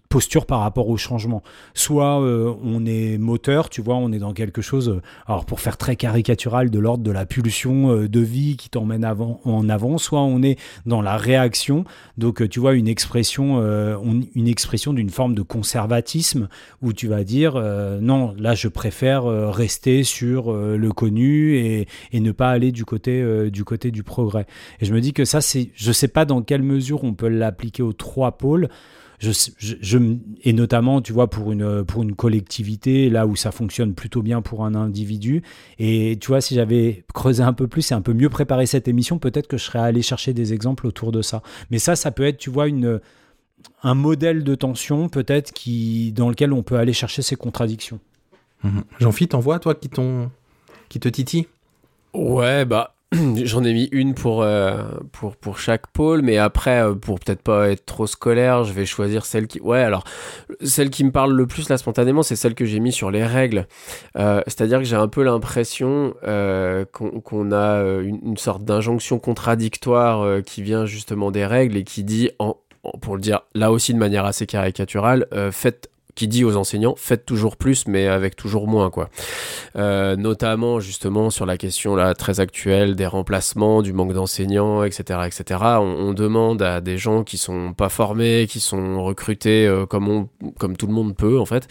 [0.08, 1.42] posture par rapport au changement.
[1.74, 5.60] Soit euh, on est moteur, tu vois, on est dans quelque chose, euh, alors pour
[5.60, 9.98] faire très caricatural, de l'ordre de la pulsion de vie qui t'emmène avant, en avant,
[9.98, 11.84] soit on est dans la réaction,
[12.16, 13.62] donc tu vois une expression,
[14.34, 16.48] expression d'une forme de conservatisme
[16.80, 17.62] où tu vas dire
[18.00, 23.50] non, là je préfère rester sur le connu et, et ne pas aller du côté
[23.50, 24.46] du côté du progrès.
[24.80, 27.25] Et je me dis que ça c'est, je sais pas dans quelle mesure on peut
[27.28, 28.68] l'appliquer aux trois pôles.
[29.18, 33.34] Je, je, je m- et notamment, tu vois, pour une, pour une collectivité, là où
[33.34, 35.42] ça fonctionne plutôt bien pour un individu.
[35.78, 38.88] Et tu vois, si j'avais creusé un peu plus et un peu mieux préparé cette
[38.88, 41.42] émission, peut-être que je serais allé chercher des exemples autour de ça.
[41.70, 43.00] Mais ça, ça peut être, tu vois, une,
[43.82, 48.00] un modèle de tension, peut-être, qui, dans lequel on peut aller chercher ces contradictions.
[48.98, 50.30] Jean-Philippe, t'en vois, toi, qui, t'ont-
[50.90, 51.46] qui te titille
[52.12, 52.95] Ouais, bah.
[53.44, 54.82] J'en ai mis une pour, euh,
[55.12, 58.84] pour, pour chaque pôle, mais après, euh, pour peut-être pas être trop scolaire, je vais
[58.84, 59.60] choisir celle qui.
[59.60, 60.02] Ouais, alors,
[60.60, 63.24] celle qui me parle le plus là spontanément, c'est celle que j'ai mis sur les
[63.24, 63.68] règles.
[64.18, 66.14] Euh, C'est-à-dire que j'ai un peu l'impression
[66.92, 72.56] qu'on a une, sorte d'injonction contradictoire qui vient justement des règles et qui dit, en,
[73.00, 77.24] pour le dire là aussi de manière assez caricaturale, faites qui dit aux enseignants faites
[77.24, 79.08] toujours plus mais avec toujours moins quoi
[79.76, 85.20] euh, notamment justement sur la question là très actuelle des remplacements, du manque d'enseignants, etc.,
[85.26, 85.60] etc.
[85.80, 90.28] On, demande à des gens qui sont pas formés, qui sont recrutés euh, comme on,
[90.58, 91.68] comme tout le monde peut en fait,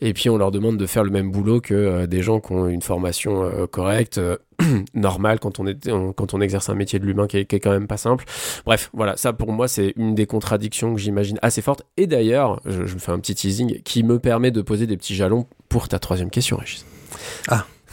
[0.00, 2.52] et puis on leur demande de faire le même boulot que euh, des gens qui
[2.52, 4.20] ont une formation correcte.
[4.94, 7.86] normale quand on est quand on exerce un métier de l'humain qui est, quand même
[7.86, 8.24] pas simple
[8.66, 12.60] bref voilà ça pour moi c'est une des contradictions que j'imagine assez forte et d'ailleurs
[12.64, 15.88] je, me fais un petit teasing qui me permet de poser des petits jalons pour
[15.88, 16.84] ta troisième question Régis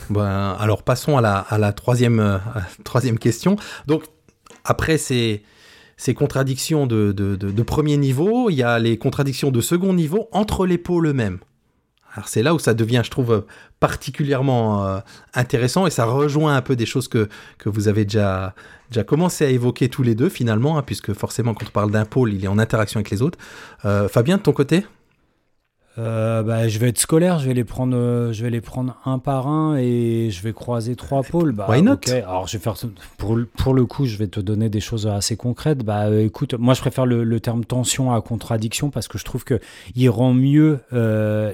[0.09, 2.39] Ben, alors passons à la, euh,
[2.83, 3.55] troisième question.
[3.87, 4.03] Donc,
[4.63, 5.43] après ces,
[6.15, 11.07] contradictions de premier niveau, il y a les contradictions de second niveau entre les pôles
[11.07, 11.39] eux-mêmes.
[12.15, 13.45] Alors c'est là où ça devient, je trouve,
[13.79, 14.99] particulièrement euh,
[15.33, 17.27] intéressant et ça rejoint un peu des choses que,
[17.65, 18.55] vous avez déjà,
[18.89, 22.05] déjà commencé à évoquer tous les deux finalement, hein, puisque forcément quand on parle d'un
[22.05, 23.37] pôle, il est en interaction avec les autres.
[23.83, 24.85] Euh, Fabien, de ton côté?
[25.97, 28.97] Euh, bah, je vais être scolaire, je vais les prendre, euh, je vais les prendre
[29.05, 31.53] un par un et je vais croiser trois pôles.
[31.53, 31.93] Bah, Why not?
[31.93, 32.09] ok.
[32.09, 32.75] Alors je vais faire
[33.17, 35.85] pour, le- pour le coup, je vais te donner des choses assez concrètes.
[35.85, 39.23] Bah, euh, écoute, moi je préfère le, le terme tension à contradiction parce que je
[39.23, 39.59] trouve que
[39.95, 40.79] il rend mieux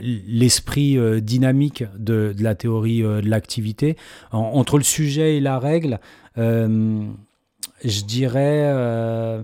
[0.01, 3.95] l'esprit dynamique de, de la théorie de l'activité
[4.31, 5.99] En- entre le sujet et la règle.
[6.35, 9.43] je dirais.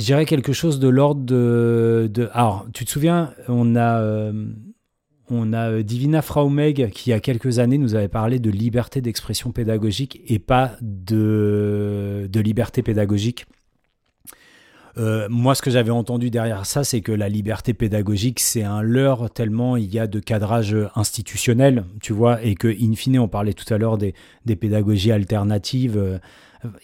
[0.00, 4.32] Je dirais quelque chose de l'ordre de, Alors, tu te souviens, on a, euh,
[5.28, 8.50] on a euh, Divina Fraumeg qui, il y a quelques années, nous avait parlé de
[8.50, 13.44] liberté d'expression pédagogique et pas de, de liberté pédagogique.
[14.96, 18.80] Euh, moi, ce que j'avais entendu derrière ça, c'est que la liberté pédagogique, c'est un
[18.80, 23.28] leurre tellement il y a de cadrage institutionnel, tu vois, et que, in fine, on
[23.28, 24.14] parlait tout à l'heure des,
[24.46, 26.20] des pédagogies alternatives.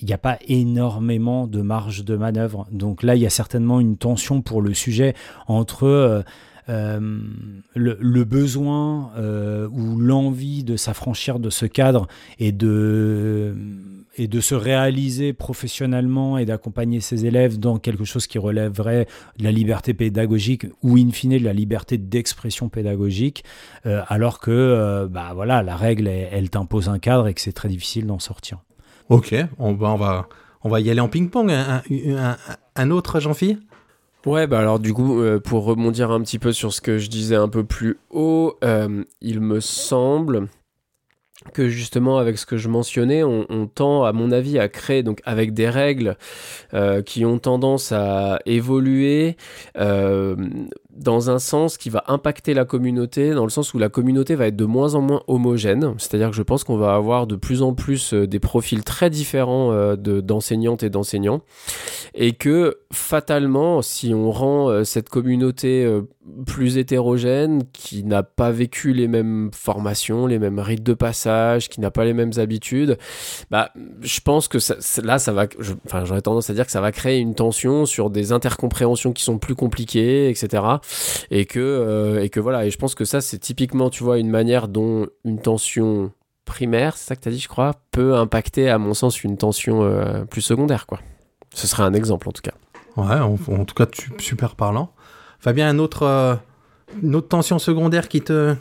[0.01, 2.66] Il n'y a pas énormément de marge de manœuvre.
[2.70, 5.14] Donc là, il y a certainement une tension pour le sujet
[5.47, 6.22] entre euh,
[6.68, 7.20] euh,
[7.74, 12.09] le, besoin euh, ou l'envie de s'affranchir de ce cadre
[12.41, 13.55] et de,
[14.41, 19.07] se réaliser professionnellement et d'accompagner ses élèves dans quelque chose qui relèverait
[19.39, 23.45] de la liberté pédagogique ou in fine de la liberté d'expression pédagogique,
[23.85, 27.68] alors que bah, voilà, la règle, elle, elle t'impose un cadre et que c'est très
[27.68, 28.65] difficile d'en sortir.
[29.09, 30.28] Ok, on va, on va,
[30.62, 31.50] on va y aller en ping-pong.
[31.50, 31.82] Un,
[32.74, 33.59] un- autre, Jean-Phi?
[34.24, 37.09] Ouais, bah alors du coup, euh, pour rebondir un petit peu sur ce que je
[37.09, 40.48] disais un peu plus haut, euh, il me semble
[41.54, 45.20] que justement avec ce que je mentionnais, on, tend, à mon avis, à créer donc
[45.24, 46.16] avec des règles
[46.74, 49.36] euh, qui ont tendance à évoluer
[50.97, 54.47] dans un sens qui va impacter la communauté, dans le sens où la communauté va
[54.47, 55.94] être de moins en moins homogène.
[55.99, 59.11] C'est-à-dire que je pense qu'on va avoir de plus en plus euh, des profils très
[59.11, 61.42] différents euh, de- d'enseignantes et d'enseignants,
[62.14, 65.86] et que fatalement, si on rend euh, cette communauté
[66.47, 71.80] plus hétérogène, qui n'a pas vécu les mêmes formations, les mêmes rites de passage, qui
[71.80, 72.99] n'a pas les mêmes habitudes,
[73.51, 73.70] bah,
[74.01, 74.59] je pense que
[75.03, 75.47] là, ça va,
[75.86, 79.22] enfin, j'aurais tendance à dire que ça va créer une tension sur des intercompréhensions qui
[79.22, 80.62] sont plus compliquées, etc.
[81.30, 84.18] Et que, euh, et que voilà, et je pense que ça, c'est typiquement, tu vois,
[84.18, 86.12] une manière dont une tension
[86.45, 89.37] primaire, c'est ça que tu as dit, je crois, peut impacter, à mon sens, une
[89.37, 91.01] tension euh, plus secondaire, quoi.
[91.55, 92.55] Ce serait un exemple, en tout cas.
[92.97, 94.93] Ouais, en, en tout cas, tu- super parlant.
[95.41, 96.34] Fabien, un autre, euh,
[97.03, 98.55] une autre tension secondaire qui te...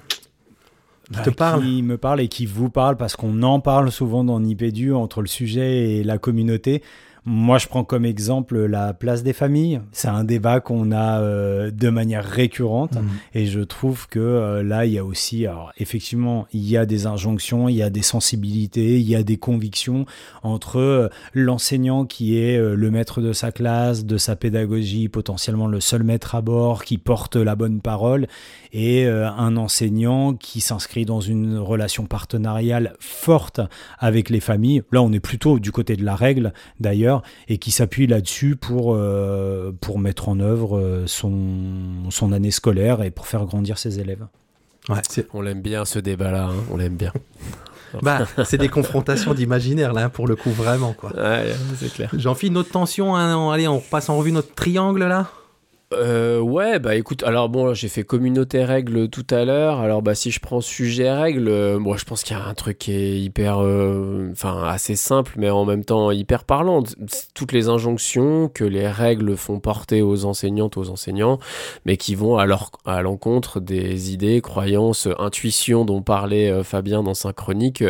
[1.13, 1.61] Qui te parle.
[1.61, 5.21] Qui me parle et qui vous parle parce qu'on en parle souvent dans Nipédu entre
[5.21, 6.82] le sujet et la communauté.
[7.28, 9.82] Moi, je prends comme exemple la place des familles.
[9.91, 12.95] C'est un débat qu'on a euh, de manière récurrente.
[12.95, 13.09] Mhm.
[13.34, 16.86] Et je trouve que euh, là, il y a aussi, alors effectivement, il y a
[16.86, 20.05] des injonctions, il y a des sensibilités, il y a des convictions
[20.43, 25.80] entre euh, l'enseignant qui est le maître de sa classe, de sa pédagogie, potentiellement le
[25.80, 28.28] seul maître à bord qui porte la bonne parole,
[28.78, 33.61] et euh, un enseignant qui s'inscrit dans une relation partenariale forte
[33.99, 34.84] avec les familles.
[34.91, 36.51] Là, on est plutôt du côté de la règle,
[36.82, 41.39] d'ailleurs, et qui s'appuie là-dessus pour, euh, pour mettre en œuvre euh, son,
[42.09, 44.28] son année scolaire et pour faire grandir ses élèves.
[44.89, 44.99] Ouais,
[45.34, 47.13] On l'aime bien, ce débat-là, hein, on l'aime bien.
[48.01, 51.15] bah, c'est des confrontations d'imaginaire, là, pour le coup, vraiment, quoi.
[51.15, 52.09] Ouais, c'est clair.
[52.13, 55.30] Jean-Phi, notre tension, hein, on- allez, on repasse en revue notre triangle, là
[55.93, 59.79] Euh, ouais, bah écoute, alors bon, j'ai fait communauté règle tout à l'heure.
[59.79, 62.53] Alors bah si je prends sujet règle, euh, moi je pense qu'il y a un
[62.55, 66.81] truc qui est hyper, euh, enfin assez simple, mais en même temps hyper parlant.
[67.36, 71.38] Toutes les injonctions que les règles font porter aux enseignantes, aux enseignants,
[71.86, 77.03] mais qui vont à leur à l'encontre des idées, croyances, intuitions dont parlait euh, Fabien
[77.03, 77.83] dans sa chronique,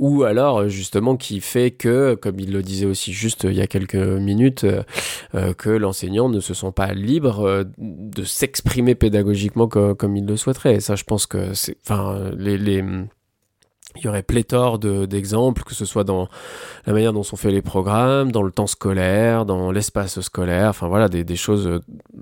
[0.00, 3.68] ou alors justement qui fait que, comme il le disait aussi juste il y a
[3.68, 4.66] quelques minutes,
[5.56, 10.36] que l'enseignant ne se sent pas libre euh, de s'exprimer pédagogiquement co- comme, il le
[10.36, 10.74] souhaiterait.
[10.76, 12.84] Et ça, je pense que c'est, enfin, les, les-
[13.96, 16.28] il y aurait pléthore de- d'exemples, que ce soit dans
[16.86, 20.88] la manière dont sont faits les programmes, dans le temps scolaire, dans l'espace scolaire, enfin
[20.88, 21.80] voilà, des, des choses euh,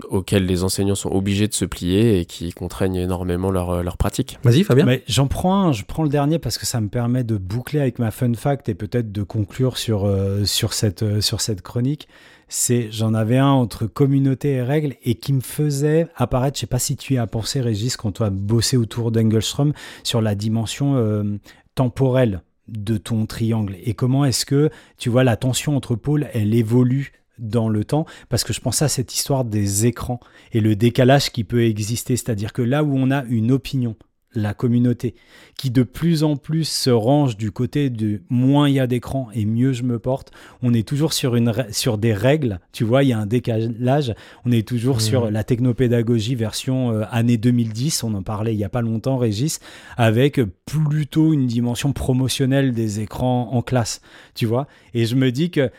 [0.09, 3.97] auxquelles les enseignants sont obligés de se plier et qui contraignent énormément leur, euh, leur
[3.99, 4.39] pratique.
[4.45, 4.87] Vas-y, Fabien.
[4.87, 7.81] Mais j'en prends un, je prends le dernier parce que ça me permet de boucler
[7.81, 11.63] avec ma fun fact et peut-être de conclure sur, euh, sur, cette, euh, sur cette
[11.63, 12.09] chronique.
[12.49, 16.67] C'est, j'en avais un entre communauté et règles et qui me faisait apparaître, je sais
[16.67, 19.73] pas si tu y as pensé Régis quand tu as bossé autour d'Engelstrom
[20.05, 21.39] sur la dimension euh,
[21.75, 23.77] temporelle de ton triangle.
[23.83, 28.07] Et comment est-ce que tu vois la tension entre pôles, elle évolue dans le temps?
[28.29, 30.21] Parce que je pensais à cette histoire des écrans
[30.53, 33.97] et le décalage qui peut exister, c'est-à-dire que là où on a une opinion,
[34.37, 35.15] la communauté,
[35.57, 39.29] qui de plus en plus se range du côté de moins il y a d'écran
[39.35, 40.31] et mieux je me porte.
[40.63, 44.15] On est toujours sur, une, sur des règles, tu vois, il y a un décalage.
[44.45, 48.65] On est toujours sur la technopédagogie version euh, année 2010, on en parlait il y
[48.65, 49.61] a pas longtemps, Régis,
[49.97, 54.01] avec plutôt une dimension promotionnelle des écrans en classe,
[54.35, 54.67] tu vois.
[54.95, 55.71] Et je me dis que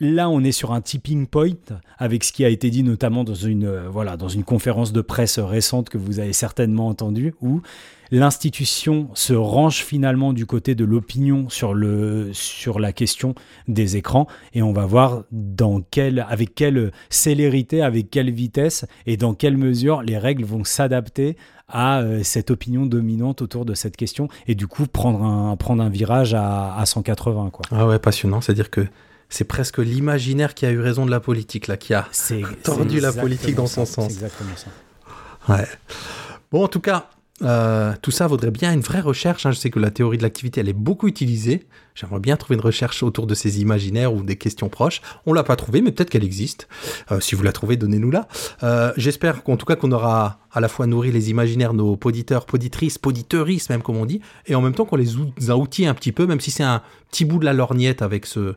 [0.00, 1.48] là, on est sur un tipping point
[1.98, 5.00] avec ce qui a été dit notamment dans une, euh, voilà, dans une conférence de
[5.00, 7.62] presse récente que vous avez certainement entendue, où
[8.10, 13.34] l'institution se range finalement du côté de l'opinion sur, le, sur la question
[13.66, 19.16] des écrans et on va voir dans quelle, avec quelle célérité, avec quelle vitesse et
[19.16, 21.36] dans quelle mesure les règles vont s'adapter
[21.68, 25.82] à euh, cette opinion dominante autour de cette question et du coup prendre un, prendre
[25.82, 27.66] un virage à, à 180 quoi.
[27.70, 28.40] Ah ouais, passionnant.
[28.40, 28.86] C'est-à-dire que
[29.28, 32.06] c'est presque l'imaginaire qui a eu raison de la politique, là, qui a.
[32.62, 34.06] Tordu la politique dans ça, son sens.
[34.08, 35.52] C'est exactement ça.
[35.52, 35.66] Ouais.
[36.50, 37.10] Bon, en tout cas,
[37.42, 39.46] euh, tout ça vaudrait bien une vraie recherche.
[39.46, 39.52] hein.
[39.52, 41.66] Je sais que la théorie de l'activité, elle est beaucoup utilisée.
[41.98, 45.00] J'aimerais bien trouver une recherche autour de ces imaginaires ou des questions proches.
[45.26, 46.68] On l'a pas trouvée, mais peut-être qu'elle existe.
[47.10, 48.28] Euh, si vous la trouvez, donnez-nous-la.
[48.62, 52.46] Euh, J'espère qu'en tout cas qu'on aura à la fois nourri les imaginaires, nos poditeurs,
[52.46, 55.94] poditrices, poditeuristes même comme on dit, et en même temps qu'on les a outillés un
[55.94, 58.54] petit peu, même si c'est un petit bout de la lorgnette avec ce,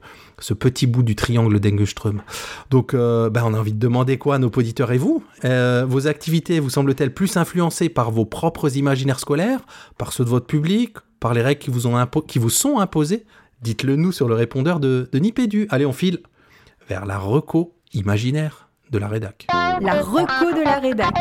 [0.59, 2.21] petit bout du triangle d'Engelström.
[2.69, 5.23] Donc, euh, ben, on a envie de demander quoi nos poditeurs et vous?
[5.45, 9.61] Euh, Vos activités vous semblent-elles plus influencées par vos propres imaginaires scolaires,
[9.97, 12.79] par ceux de votre public, par les règles qui vous, ont impo- qui vous sont
[12.79, 13.23] imposées
[13.61, 15.67] Dites-le nous sur le répondeur de, de Nipédu.
[15.69, 16.17] Allez, on file
[16.89, 19.45] vers la reco imaginaire de la rédac.
[19.81, 21.13] La reco de la rédac.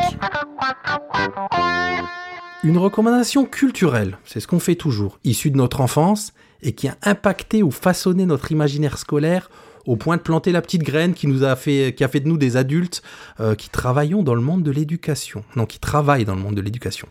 [2.65, 6.33] Une recommandation culturelle, c'est ce qu'on fait toujours, issue de notre enfance
[6.63, 9.51] et qui a impacté ou façonné notre imaginaire scolaire
[9.87, 12.29] au point de planter la petite graine qui nous a fait, qui a fait de
[12.29, 13.03] nous des adultes
[13.41, 15.43] euh, qui travaillons dans le monde de l'éducation.
[15.57, 17.09] Non, qui travaillent dans le monde de l'éducation.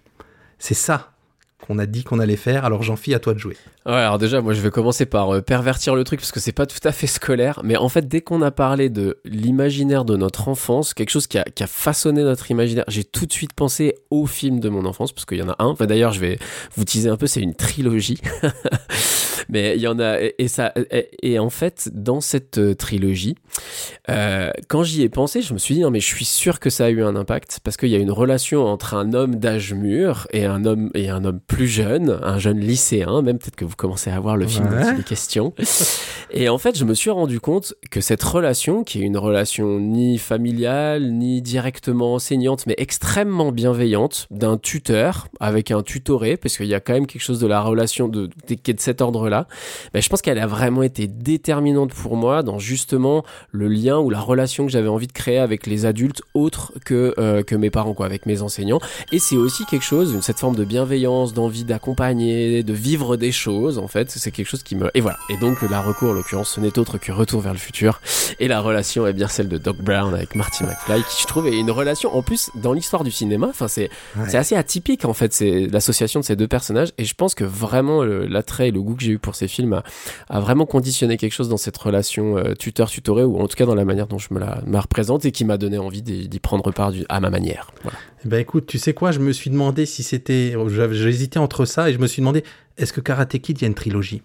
[0.60, 1.14] C'est ça
[1.66, 2.66] qu'on a dit qu'on allait faire.
[2.66, 3.58] Alors Jean-Phi, à toi de jouer.
[3.96, 6.68] Alors déjà, moi, je vais commencer par euh, pervertir le truc parce que c'est pas
[6.68, 7.62] tout à fait scolaire.
[7.64, 11.40] Mais en fait, dès qu'on a parlé de l'imaginaire de notre enfance, quelque chose qui
[11.40, 14.86] a, qui a façonné notre imaginaire, j'ai tout de suite pensé au film de mon
[14.86, 15.68] enfance parce qu'il y en a un.
[15.68, 16.38] Enfin, d'ailleurs, je vais
[16.76, 18.22] vous teaser un peu, c'est une trilogie.
[19.50, 22.76] mais il y en a, et, et ça, et, et en fait, dans cette euh,
[22.76, 23.36] trilogie,
[24.10, 26.70] euh, quand j'y ai pensé, je me suis dit, non, mais je suis sûr que
[26.70, 29.74] ça a eu un impact parce qu'il y a une relation entre un homme d'âge
[29.74, 33.66] mûr et un homme, et un homme plus jeune, un jeune lycéen, même peut-être que
[33.66, 34.84] vous commencez à voir le film Ouais.
[34.84, 35.54] dont il est question.
[36.32, 39.80] Et en fait, je me suis rendu compte que cette relation, qui est une relation
[39.80, 46.68] ni familiale, ni directement enseignante, mais extrêmement bienveillante, d'un tuteur avec un tutoré, parce qu'il
[46.68, 49.02] y a quand même quelque chose de la relation de, de- qui est de cet
[49.02, 49.48] ordre-là,
[49.94, 54.10] ben, je pense qu'elle a vraiment été déterminante pour moi dans justement le lien ou
[54.10, 57.70] la relation que j'avais envie de créer avec les adultes autres que, euh, que mes
[57.70, 58.80] parents, quoi, avec mes enseignants.
[59.12, 63.59] Et c'est aussi quelque chose, cette forme de bienveillance, d'envie d'accompagner, de vivre des choses,
[63.78, 64.90] en fait, c'est quelque chose qui me...
[64.94, 65.18] Et voilà.
[65.30, 68.00] Et donc, la recours, en l'occurrence, ce n'est autre que Retour vers le futur.
[68.40, 71.48] Et la relation est bien celle de Doc Brown avec Marty McFly, qui, je trouve,
[71.48, 74.36] est une relation, en plus, dans l'histoire du cinéma, enfin, c'est Ouais.
[74.36, 76.90] assez atypique, en fait, c'est l'association de ces deux personnages.
[76.98, 79.74] Et je pense que vraiment, l'attrait et le goût que j'ai eu pour ces films
[79.74, 79.84] a,
[80.30, 83.76] a vraiment conditionné quelque chose dans cette relation euh, tuteur-tutoré, ou en tout cas dans
[83.76, 86.30] la manière dont je me la, me la représente, et qui m'a donné envie d'y
[86.30, 87.72] d'y prendre part du- à ma manière.
[87.84, 87.98] Voilà.
[88.26, 90.56] Eh ben écoute, tu sais quoi, je me suis demandé si c'était...
[91.08, 92.44] hésité entre ça et je me suis demandé,
[92.78, 94.22] est-ce que Karate Kid, il y a une trilogie?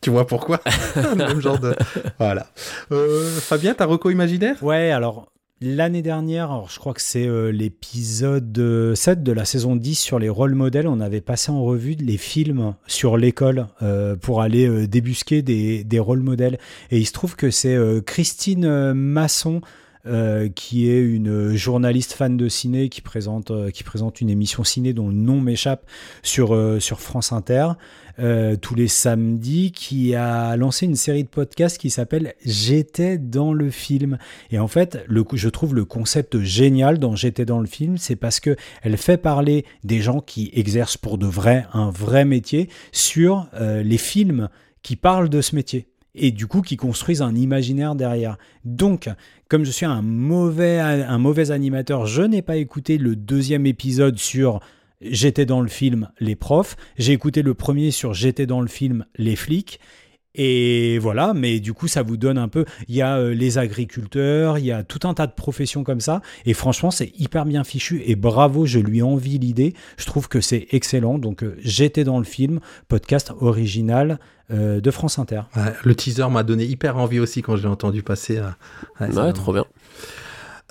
[0.00, 0.60] Tu vois pourquoi?
[0.96, 1.74] Le Même genre de...
[2.18, 2.46] Voilà.
[2.92, 4.62] Euh, Fabien, ta reco imaginaire?
[4.62, 5.30] Ouais, alors
[5.60, 9.94] l'année dernière, alors, je crois que c'est euh, l'épisode euh, 7 de la saison 10
[9.94, 14.42] sur les rôles modèles, on avait passé en revue les films sur l'école euh, pour
[14.42, 16.58] aller euh, débusquer des, des rôles modèles.
[16.90, 19.60] Et il se trouve que c'est euh, Christine euh, Masson.
[20.06, 24.62] Euh, qui est une journaliste fan de ciné qui présente, euh, qui présente une émission
[24.62, 25.86] ciné dont le nom m'échappe
[26.22, 27.72] sur, euh, sur France Inter
[28.60, 33.70] tous les samedis, qui a lancé une série de podcasts qui s'appelle J'étais dans le
[33.70, 34.18] film.
[34.52, 38.14] Et en fait, le, je trouve le concept génial dans J'étais dans le film, c'est
[38.14, 42.68] parce que elle fait parler des gens qui exercent pour de vrai un vrai métier
[42.92, 44.48] sur les films
[44.84, 48.36] qui parlent de ce métier et du coup qui construisent un imaginaire derrière.
[48.64, 49.08] Donc,
[49.48, 54.18] comme je suis un mauvais, un mauvais animateur, je n'ai pas écouté le deuxième épisode
[54.18, 54.60] sur
[55.00, 59.04] J'étais dans le film Les profs, j'ai écouté le premier sur J'étais dans le film
[59.16, 59.80] Les flics.
[60.34, 62.64] Et voilà, mais du coup, ça vous donne un peu.
[62.88, 66.00] Il y a euh, les agriculteurs, il y a tout un tas de professions comme
[66.00, 66.22] ça.
[66.44, 68.02] Et franchement, c'est hyper bien fichu.
[68.06, 69.74] Et bravo, je lui envie l'idée.
[69.96, 71.18] Je trouve que c'est excellent.
[71.18, 72.58] Donc, euh, j'étais dans le film,
[72.88, 74.18] podcast original
[74.50, 75.42] euh, de France Inter.
[75.56, 78.38] Ouais, Le teaser m'a donné hyper envie aussi quand je l'ai entendu passer.
[78.38, 78.56] à-
[79.00, 79.64] Ouais, Ouais, trop bien.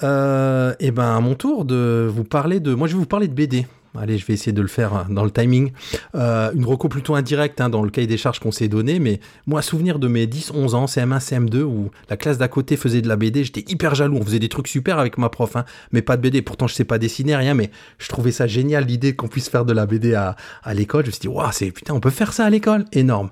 [0.03, 2.73] Euh, et ben à mon tour de vous parler de.
[2.73, 3.65] Moi, je vais vous parler de BD.
[3.99, 5.71] Allez, je vais essayer de le faire euh, dans le timing.
[6.15, 9.19] Euh, une reco plutôt indirecte hein, dans le cahier des charges qu'on s'est donné, mais
[9.45, 13.07] moi, souvenir de mes 10-11 ans, CM1, CM2, où la classe d'à côté faisait de
[13.07, 14.17] la BD, j'étais hyper jaloux.
[14.19, 16.41] On faisait des trucs super avec ma prof, hein, mais pas de BD.
[16.41, 17.69] Pourtant, je sais pas dessiner, rien, mais
[17.99, 21.03] je trouvais ça génial l'idée qu'on puisse faire de la BD à, à l'école.
[21.03, 23.29] Je me suis dit, waouh, c'est putain, on peut faire ça à l'école, énorme.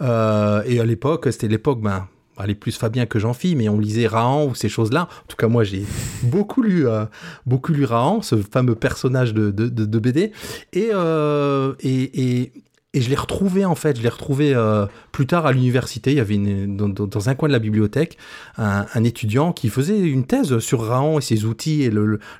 [0.00, 4.06] Euh, et à l'époque, c'était l'époque, ben allez plus Fabien que Jean-Phi, mais on lisait
[4.06, 5.02] Rahan ou ces choses-là.
[5.02, 5.84] En tout cas, moi, j'ai
[6.22, 7.04] beaucoup lu, euh,
[7.46, 10.32] beaucoup lu Rahan, ce fameux personnage de, de, BD,
[10.72, 12.52] et, euh, et, et,
[12.92, 13.96] et je l'ai retrouvé en fait.
[13.96, 16.10] Je l'ai retrouvé euh, plus tard à l'université.
[16.10, 18.18] Il y avait dans, un coin de la bibliothèque
[18.56, 21.92] un, étudiant qui faisait une thèse sur Rahan et ses outils et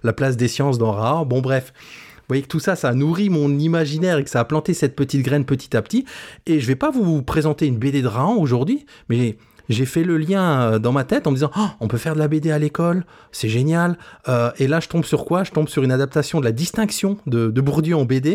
[0.03, 1.25] la place des sciences dans Rahan.
[1.25, 1.73] Bon, bref.
[1.77, 4.73] Vous voyez que tout ça, ça a nourri mon imaginaire et que ça a planté
[4.73, 6.05] cette petite graine petit à petit.
[6.47, 9.37] Et je vais pas vous présenter une BD de Rahan aujourd'hui, mais
[9.71, 12.15] j'ai fait le lien euh, dans ma tête en me disant oh, on peut faire
[12.15, 13.97] de la BD à l'école, c'est génial.
[14.29, 15.45] Euh, et là, je tombe sur quoi?
[15.45, 18.31] Je tombe sur une adaptation de la distinction de, Bourdieu en BD.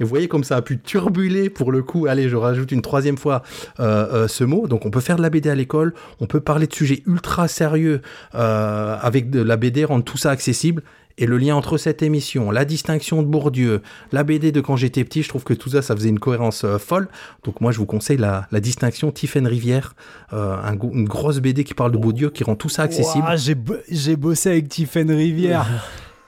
[0.00, 2.06] Et vous voyez comme ça a pu turbuler pour le coup.
[2.06, 3.42] Allez, je rajoute une troisième fois
[3.80, 4.66] euh, ce mot.
[4.66, 7.48] Donc, on peut faire de la BD à l'école, on peut parler de sujets ultra
[7.48, 8.00] sérieux
[8.32, 10.82] avec de la BD, rendre tout ça accessible.
[11.18, 15.02] Et le lien entre cette émission, la distinction de Bourdieu, la BD de quand j'étais
[15.02, 17.08] petit, je trouve que tout ça, ça faisait une cohérence euh, folle.
[17.42, 19.96] Donc moi, je vous conseille la, la distinction Tiffaine Rivière,
[20.32, 23.24] euh, un, une grosse BD qui parle de Bourdieu, qui rend tout ça accessible.
[23.28, 25.66] Wow, j'ai, bo j'ai bossé avec Tiffaine Rivière.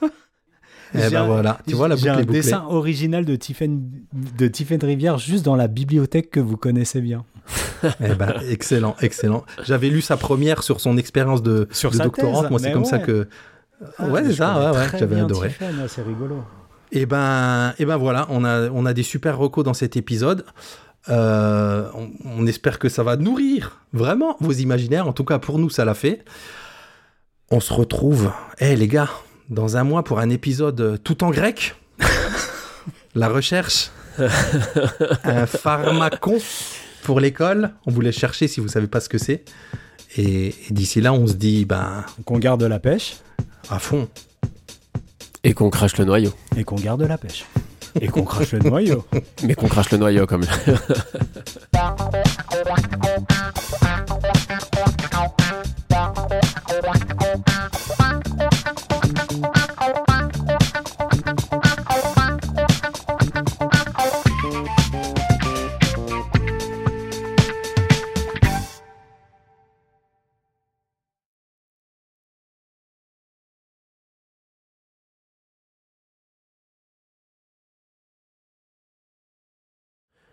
[0.94, 5.18] Et ben voilà, tu vois la boucle un dessin original de Tiffaine, de Tiffaine Rivière
[5.18, 7.24] juste dans la bibliothèque que vous connaissez bien.
[8.00, 9.44] eh ben, excellent, excellent.
[9.64, 12.42] J'avais lu sa première sur son expérience de, sur de doctorante.
[12.42, 12.88] thèse, Moi, c'est comme ouais.
[12.88, 13.28] ça que
[13.98, 15.52] ah, ouais, c'est ça, ouais, ouais, j'avais adoré.
[15.88, 16.42] C'est rigolo.
[16.92, 20.44] Et ben, et ben voilà, on a, on a des super recos dans cet épisode.
[21.08, 25.08] Euh, on, on, espère que ça va nourrir vraiment vos imaginaires.
[25.08, 26.24] En tout cas, pour nous, ça l'a fait.
[27.50, 29.08] On se retrouve, hé hey, les gars,
[29.48, 31.74] dans un mois pour un épisode tout en grec.
[33.14, 33.90] La recherche.
[35.24, 36.38] un pharmacon
[37.02, 37.70] pour l'école.
[37.86, 39.44] On voulait chercher si vous savez pas ce que c'est.
[40.16, 42.04] Et, et d'ici là, on se dit, ben.
[42.24, 43.16] Qu'on garde la pêche.
[43.68, 44.08] À fond.
[45.44, 46.32] Et qu'on crache le noyau.
[46.56, 47.44] Et qu'on garde la pêche.
[48.00, 49.04] Et qu'on crache le noyau.
[49.44, 50.44] Mais qu'on crache le noyau comme.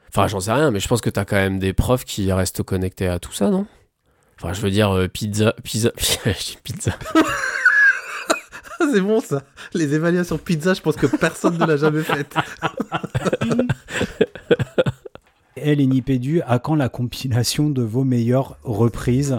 [0.10, 2.64] Enfin, j'en sais rien, mais je pense que t'as quand même des profs qui restent
[2.64, 3.66] connectés à tout ça, non?
[4.40, 5.92] Enfin, je veux dire, euh, pizza, pizza,
[6.64, 6.92] pizza.
[8.94, 9.44] c'est bon ça.
[9.74, 12.36] Les évaluations pizza, je pense que personne ne l'a jamais faite.
[15.56, 19.38] Elle est Nipédu, à quand la compilation de vos meilleures reprises?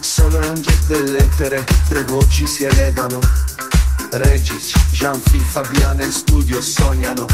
[0.00, 3.20] Sono un jet delle lettere, tre voci si elevano.
[4.12, 7.24] Regis, Gianfi, Fabiana in studio sognano.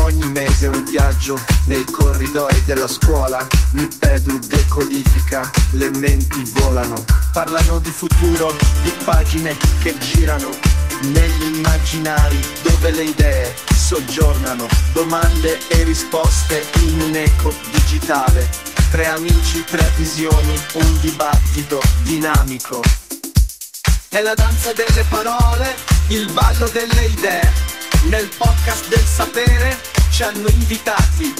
[0.00, 3.46] Ogni mese un viaggio nei corridoi della scuola.
[3.72, 7.04] Mi Pedro decodifica, le menti volano.
[7.32, 10.50] Parlano di futuro, di pagine che girano.
[11.12, 14.66] Negli immaginari dove le idee soggiornano.
[14.92, 18.48] Domande e risposte in un eco digitale.
[18.90, 23.07] Tre amici, tre visioni, un dibattito dinamico.
[24.10, 25.76] È la danza delle parole,
[26.08, 27.52] il ballo delle idee.
[28.04, 29.78] Nel podcast del sapere
[30.10, 31.34] ci hanno invitati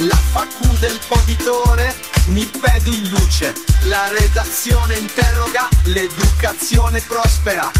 [0.00, 1.94] la facu del poditore,
[2.26, 3.54] Nippedu in luce.
[3.84, 7.70] La redazione interroga, l'educazione prospera.